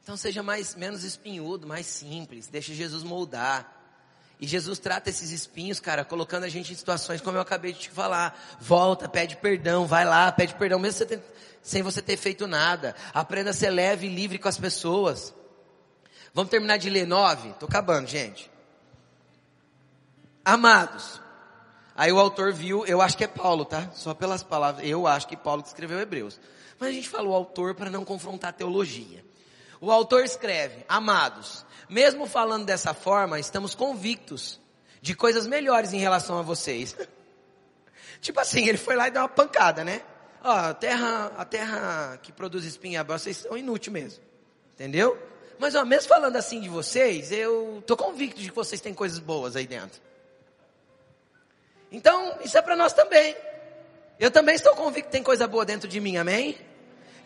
[0.01, 3.76] Então seja mais menos espinhudo, mais simples, deixe Jesus moldar.
[4.39, 7.79] E Jesus trata esses espinhos, cara, colocando a gente em situações como eu acabei de
[7.79, 8.39] te falar.
[8.59, 11.21] Volta, pede perdão, vai lá, pede perdão, mesmo você ter,
[11.61, 12.95] sem você ter feito nada.
[13.13, 15.33] Aprenda a ser leve e livre com as pessoas.
[16.33, 17.51] Vamos terminar de ler nove?
[17.59, 18.51] Tô acabando, gente.
[20.45, 21.19] Amados.
[21.95, 23.89] Aí o autor viu, eu acho que é Paulo, tá?
[23.95, 26.39] Só pelas palavras, eu acho que Paulo que escreveu Hebreus.
[26.79, 29.25] Mas a gente fala o autor para não confrontar a teologia.
[29.79, 34.59] O autor escreve, amados, mesmo falando dessa forma, estamos convictos
[35.01, 36.95] de coisas melhores em relação a vocês.
[38.19, 40.01] tipo assim, ele foi lá e deu uma pancada, né?
[40.43, 44.23] Ó, a terra, a terra que produz espinha, vocês são inúteis mesmo.
[44.73, 45.17] Entendeu?
[45.59, 49.19] Mas ó, mesmo falando assim de vocês, eu tô convicto de que vocês têm coisas
[49.19, 50.01] boas aí dentro.
[51.91, 53.35] Então, isso é para nós também.
[54.19, 56.57] Eu também estou convicto que tem coisa boa dentro de mim, amém?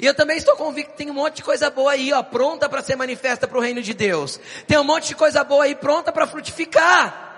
[0.02, 2.68] E eu também estou convicto que tem um monte de coisa boa aí, ó, pronta
[2.68, 4.40] para ser manifesta para o reino de Deus.
[4.66, 7.30] Tem um monte de coisa boa aí pronta para frutificar.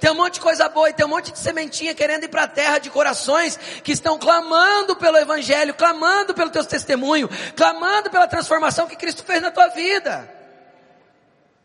[0.00, 2.42] Tem um monte de coisa boa e tem um monte de sementinha querendo ir para
[2.42, 8.26] a terra de corações que estão clamando pelo evangelho, clamando pelo teu testemunho, clamando pela
[8.26, 10.28] transformação que Cristo fez na tua vida.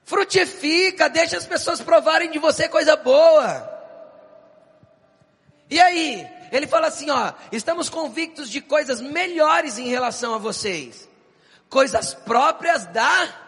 [0.03, 3.67] Frutifica, deixa as pessoas provarem de você coisa boa.
[5.71, 11.09] E aí, ele fala assim, ó, estamos convictos de coisas melhores em relação a vocês.
[11.69, 13.44] Coisas próprias da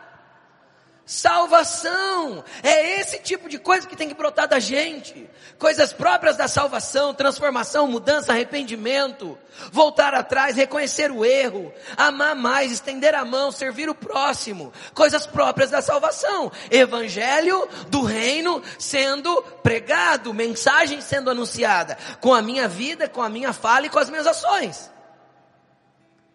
[1.08, 2.44] Salvação.
[2.62, 5.30] É esse tipo de coisa que tem que brotar da gente.
[5.58, 9.38] Coisas próprias da salvação, transformação, mudança, arrependimento,
[9.72, 14.74] voltar atrás, reconhecer o erro, amar mais, estender a mão, servir o próximo.
[14.94, 16.52] Coisas próprias da salvação.
[16.70, 23.54] Evangelho do reino sendo pregado, mensagem sendo anunciada, com a minha vida, com a minha
[23.54, 24.92] fala e com as minhas ações.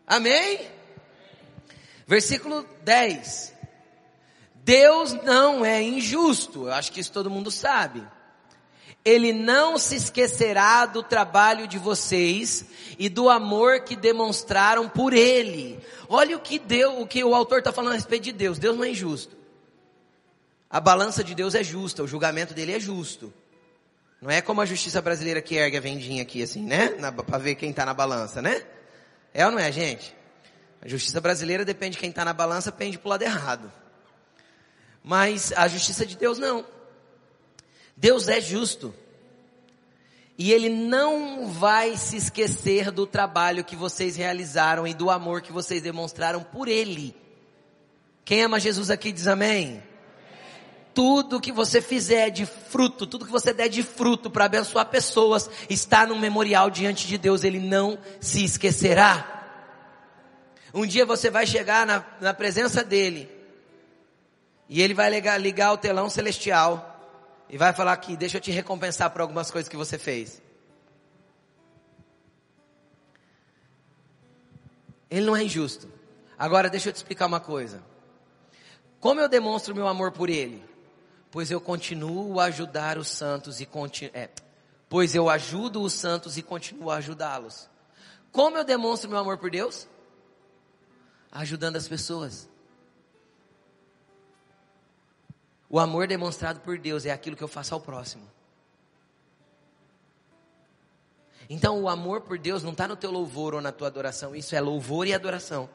[0.06, 0.66] Amém?
[2.06, 3.51] Versículo 10.
[4.64, 8.02] Deus não é injusto, eu acho que isso todo mundo sabe.
[9.04, 12.64] Ele não se esquecerá do trabalho de vocês
[12.96, 15.80] e do amor que demonstraram por Ele.
[16.08, 18.60] Olha o que deu, o que o autor está falando a respeito de Deus.
[18.60, 19.36] Deus não é injusto.
[20.70, 23.34] A balança de Deus é justa, o julgamento dele é justo.
[24.20, 26.90] Não é como a justiça brasileira que ergue a vendinha aqui assim, né?
[27.26, 28.64] Para ver quem está na balança, né?
[29.34, 30.14] É ou não é, gente?
[30.80, 33.81] A justiça brasileira depende de quem está na balança, pende para o lado errado.
[35.02, 36.64] Mas a justiça de Deus não.
[37.96, 38.94] Deus é justo.
[40.38, 45.52] E Ele não vai se esquecer do trabalho que vocês realizaram e do amor que
[45.52, 47.14] vocês demonstraram por Ele.
[48.24, 49.82] Quem ama Jesus aqui diz amém.
[50.94, 55.48] Tudo que você fizer de fruto, tudo que você der de fruto para abençoar pessoas,
[55.68, 59.40] está no memorial diante de Deus, Ele não se esquecerá.
[60.72, 63.41] Um dia você vai chegar na, na presença dele
[64.74, 66.98] e ele vai ligar, ligar o telão celestial
[67.46, 70.40] e vai falar aqui, deixa eu te recompensar por algumas coisas que você fez.
[75.10, 75.92] Ele não é injusto.
[76.38, 77.82] Agora deixa eu te explicar uma coisa.
[78.98, 80.64] Como eu demonstro meu amor por ele?
[81.30, 84.30] Pois eu continuo a ajudar os santos e continuo, é,
[84.88, 87.68] pois eu ajudo os santos e continuo a ajudá-los.
[88.32, 89.86] Como eu demonstro meu amor por Deus?
[91.30, 92.50] Ajudando as pessoas.
[95.72, 98.30] O amor demonstrado por Deus é aquilo que eu faço ao próximo.
[101.48, 104.54] Então o amor por Deus não está no teu louvor ou na tua adoração, isso
[104.54, 105.70] é louvor e adoração.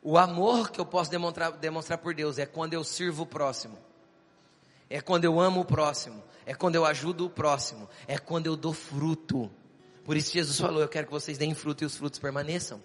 [0.00, 3.76] O amor que eu posso demonstrar, demonstrar por Deus é quando eu sirvo o próximo,
[4.88, 8.56] é quando eu amo o próximo, é quando eu ajudo o próximo, é quando eu
[8.56, 9.50] dou fruto.
[10.04, 12.80] Por isso Jesus falou: Eu quero que vocês deem fruto e os frutos permaneçam.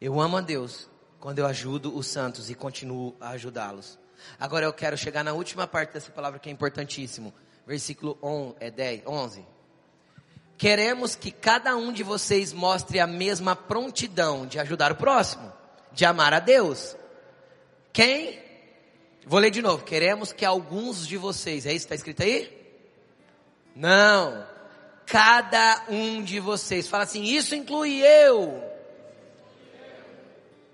[0.00, 0.88] Eu amo a Deus
[1.20, 3.98] quando eu ajudo os santos e continuo a ajudá-los.
[4.38, 7.32] Agora eu quero chegar na última parte dessa palavra que é importantíssimo.
[7.66, 9.46] Versículo 11, é 10, 11.
[10.56, 15.52] Queremos que cada um de vocês mostre a mesma prontidão de ajudar o próximo,
[15.92, 16.96] de amar a Deus.
[17.92, 18.38] Quem?
[19.26, 19.84] Vou ler de novo.
[19.84, 22.52] Queremos que alguns de vocês, é isso que está escrito aí?
[23.74, 24.46] Não.
[25.06, 26.86] Cada um de vocês.
[26.86, 28.73] Fala assim, isso inclui eu.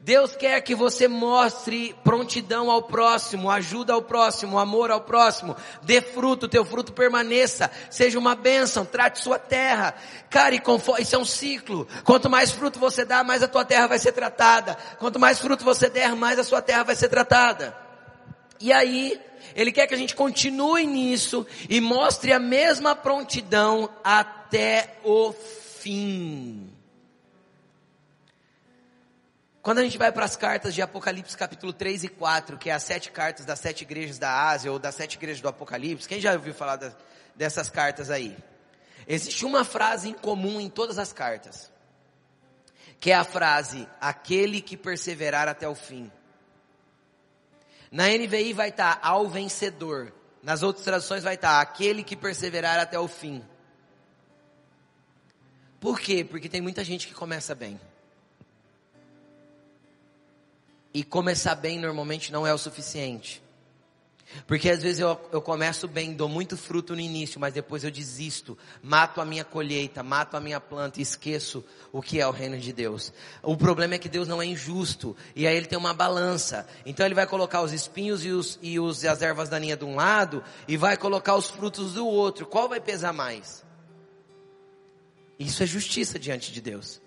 [0.02, 6.00] Deus quer que você mostre prontidão ao próximo, ajuda ao próximo, amor ao próximo, dê
[6.00, 9.94] fruto, teu fruto permaneça, seja uma bênção, trate sua terra.
[10.30, 11.86] Cara, e conforme, isso é um ciclo.
[12.02, 14.74] Quanto mais fruto você dá, mais a tua terra vai ser tratada.
[14.98, 17.76] Quanto mais fruto você der, mais a sua terra vai ser tratada.
[18.58, 19.20] E aí,
[19.54, 26.79] Ele quer que a gente continue nisso e mostre a mesma prontidão até o fim.
[29.62, 32.72] Quando a gente vai para as cartas de Apocalipse capítulo 3 e 4, que é
[32.72, 36.18] as sete cartas das sete igrejas da Ásia ou das sete igrejas do Apocalipse, quem
[36.18, 36.78] já ouviu falar
[37.36, 38.36] dessas cartas aí?
[39.06, 41.70] Existe uma frase em comum em todas as cartas,
[42.98, 46.10] que é a frase, aquele que perseverar até o fim.
[47.92, 50.10] Na NVI vai estar tá, ao vencedor,
[50.42, 53.44] nas outras traduções vai estar tá, aquele que perseverar até o fim.
[55.78, 56.24] Por quê?
[56.24, 57.78] Porque tem muita gente que começa bem.
[60.92, 63.42] E começar bem normalmente não é o suficiente.
[64.46, 67.90] Porque às vezes eu, eu começo bem, dou muito fruto no início, mas depois eu
[67.90, 72.30] desisto, mato a minha colheita, mato a minha planta e esqueço o que é o
[72.30, 73.12] reino de Deus.
[73.42, 76.66] O problema é que Deus não é injusto, e aí ele tem uma balança.
[76.86, 79.84] Então ele vai colocar os espinhos e, os, e, os, e as ervas daninhas de
[79.84, 82.46] um lado, e vai colocar os frutos do outro.
[82.46, 83.64] Qual vai pesar mais?
[85.38, 87.00] Isso é justiça diante de Deus.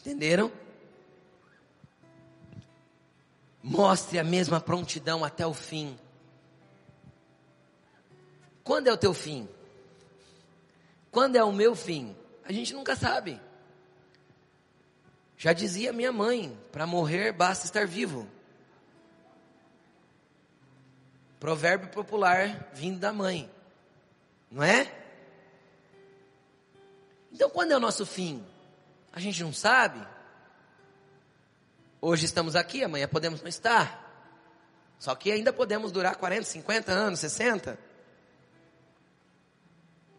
[0.00, 0.52] Entenderam?
[3.68, 5.98] Mostre a mesma prontidão até o fim.
[8.62, 9.48] Quando é o teu fim?
[11.10, 12.16] Quando é o meu fim?
[12.44, 13.40] A gente nunca sabe.
[15.36, 18.28] Já dizia minha mãe: para morrer basta estar vivo.
[21.40, 23.50] Provérbio popular vindo da mãe,
[24.48, 24.94] não é?
[27.32, 28.46] Então, quando é o nosso fim?
[29.12, 30.06] A gente não sabe.
[32.00, 34.04] Hoje estamos aqui, amanhã podemos não estar.
[34.98, 37.78] Só que ainda podemos durar 40, 50 anos, 60.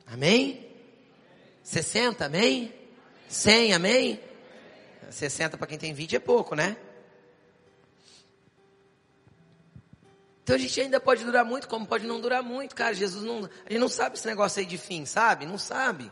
[0.06, 0.68] Amém?
[1.64, 2.74] 60, amém?
[3.28, 4.20] 100, amém?
[5.10, 6.78] 60 para quem tem 20 é pouco, né?
[10.44, 12.96] Então a gente ainda pode durar muito, como pode não durar muito, cara.
[12.96, 15.46] Jesus não, a gente não sabe esse negócio aí de fim, sabe?
[15.46, 16.12] Não sabe.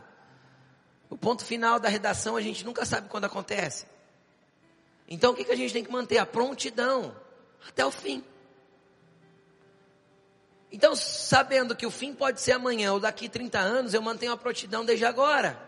[1.08, 3.86] O ponto final da redação a gente nunca sabe quando acontece.
[5.08, 6.18] Então o que, que a gente tem que manter?
[6.18, 7.14] A prontidão
[7.68, 8.24] até o fim.
[10.70, 14.36] Então, sabendo que o fim pode ser amanhã ou daqui 30 anos, eu mantenho a
[14.36, 15.58] prontidão desde agora.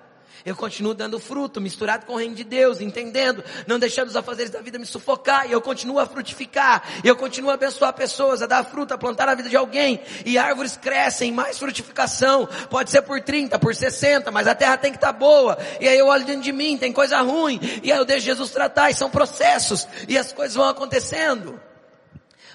[0.45, 4.51] Eu continuo dando fruto, misturado com o reino de Deus, entendendo, não deixando os afazeres
[4.51, 8.47] da vida me sufocar, e eu continuo a frutificar, eu continuo a abençoar pessoas, a
[8.47, 13.03] dar fruto, a plantar na vida de alguém, e árvores crescem, mais frutificação, pode ser
[13.03, 16.07] por 30, por 60, mas a terra tem que estar tá boa, e aí eu
[16.07, 19.11] olho dentro de mim, tem coisa ruim, e aí eu deixo Jesus tratar, e são
[19.11, 21.61] processos, e as coisas vão acontecendo.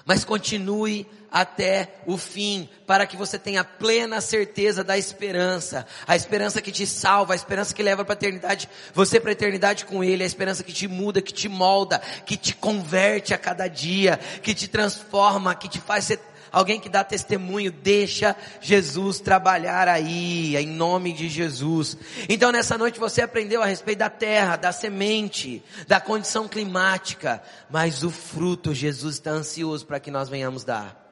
[0.06, 6.62] Mas continue até o fim, para que você tenha plena certeza da esperança, a esperança
[6.62, 10.04] que te salva, a esperança que leva para a eternidade, você para a eternidade com
[10.04, 14.16] Ele, a esperança que te muda, que te molda, que te converte a cada dia,
[14.44, 16.20] que te transforma, que te faz ser
[16.52, 21.96] alguém que dá testemunho, deixa Jesus trabalhar aí, em nome de Jesus.
[22.28, 28.04] Então nessa noite você aprendeu a respeito da terra, da semente, da condição climática, mas
[28.04, 31.03] o fruto Jesus está ansioso para que nós venhamos dar.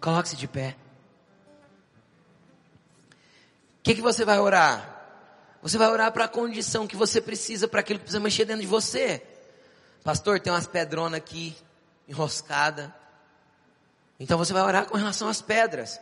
[0.00, 0.76] Coloque-se de pé.
[3.78, 4.96] O que, que você vai orar?
[5.62, 8.62] Você vai orar para a condição que você precisa, para aquilo que precisa mexer dentro
[8.62, 9.22] de você.
[10.04, 11.56] Pastor, tem umas pedronas aqui,
[12.08, 12.94] enroscada.
[14.20, 16.00] Então você vai orar com relação às pedras.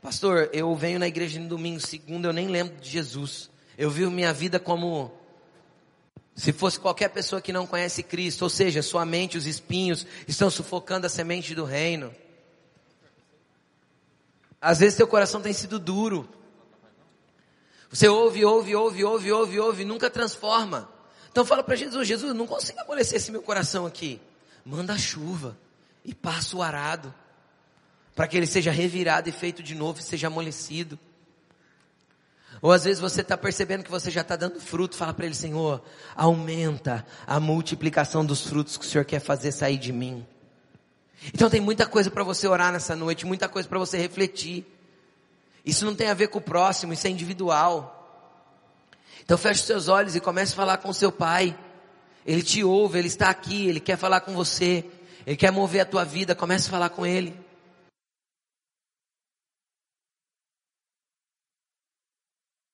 [0.00, 3.50] Pastor, eu venho na igreja no domingo, segundo eu nem lembro de Jesus.
[3.76, 5.12] Eu vivo minha vida como
[6.34, 10.50] se fosse qualquer pessoa que não conhece Cristo, ou seja, sua mente, os espinhos estão
[10.50, 12.14] sufocando a semente do reino.
[14.66, 16.28] Às vezes teu coração tem sido duro.
[17.88, 20.90] Você ouve, ouve, ouve, ouve, ouve, ouve, nunca transforma.
[21.30, 24.20] Então fala para Jesus, Jesus, não consigo amolecer esse meu coração aqui.
[24.64, 25.56] Manda a chuva
[26.04, 27.14] e passa o arado.
[28.16, 30.98] Para que ele seja revirado e feito de novo e seja amolecido.
[32.60, 35.34] Ou às vezes você está percebendo que você já está dando fruto, fala para ele,
[35.36, 35.80] Senhor,
[36.16, 40.26] aumenta a multiplicação dos frutos que o Senhor quer fazer sair de mim.
[41.32, 44.64] Então tem muita coisa para você orar nessa noite, muita coisa para você refletir.
[45.64, 47.92] Isso não tem a ver com o próximo, isso é individual.
[49.24, 51.58] Então feche os seus olhos e comece a falar com o seu pai.
[52.24, 54.84] Ele te ouve, ele está aqui, ele quer falar com você.
[55.26, 57.36] Ele quer mover a tua vida, comece a falar com ele.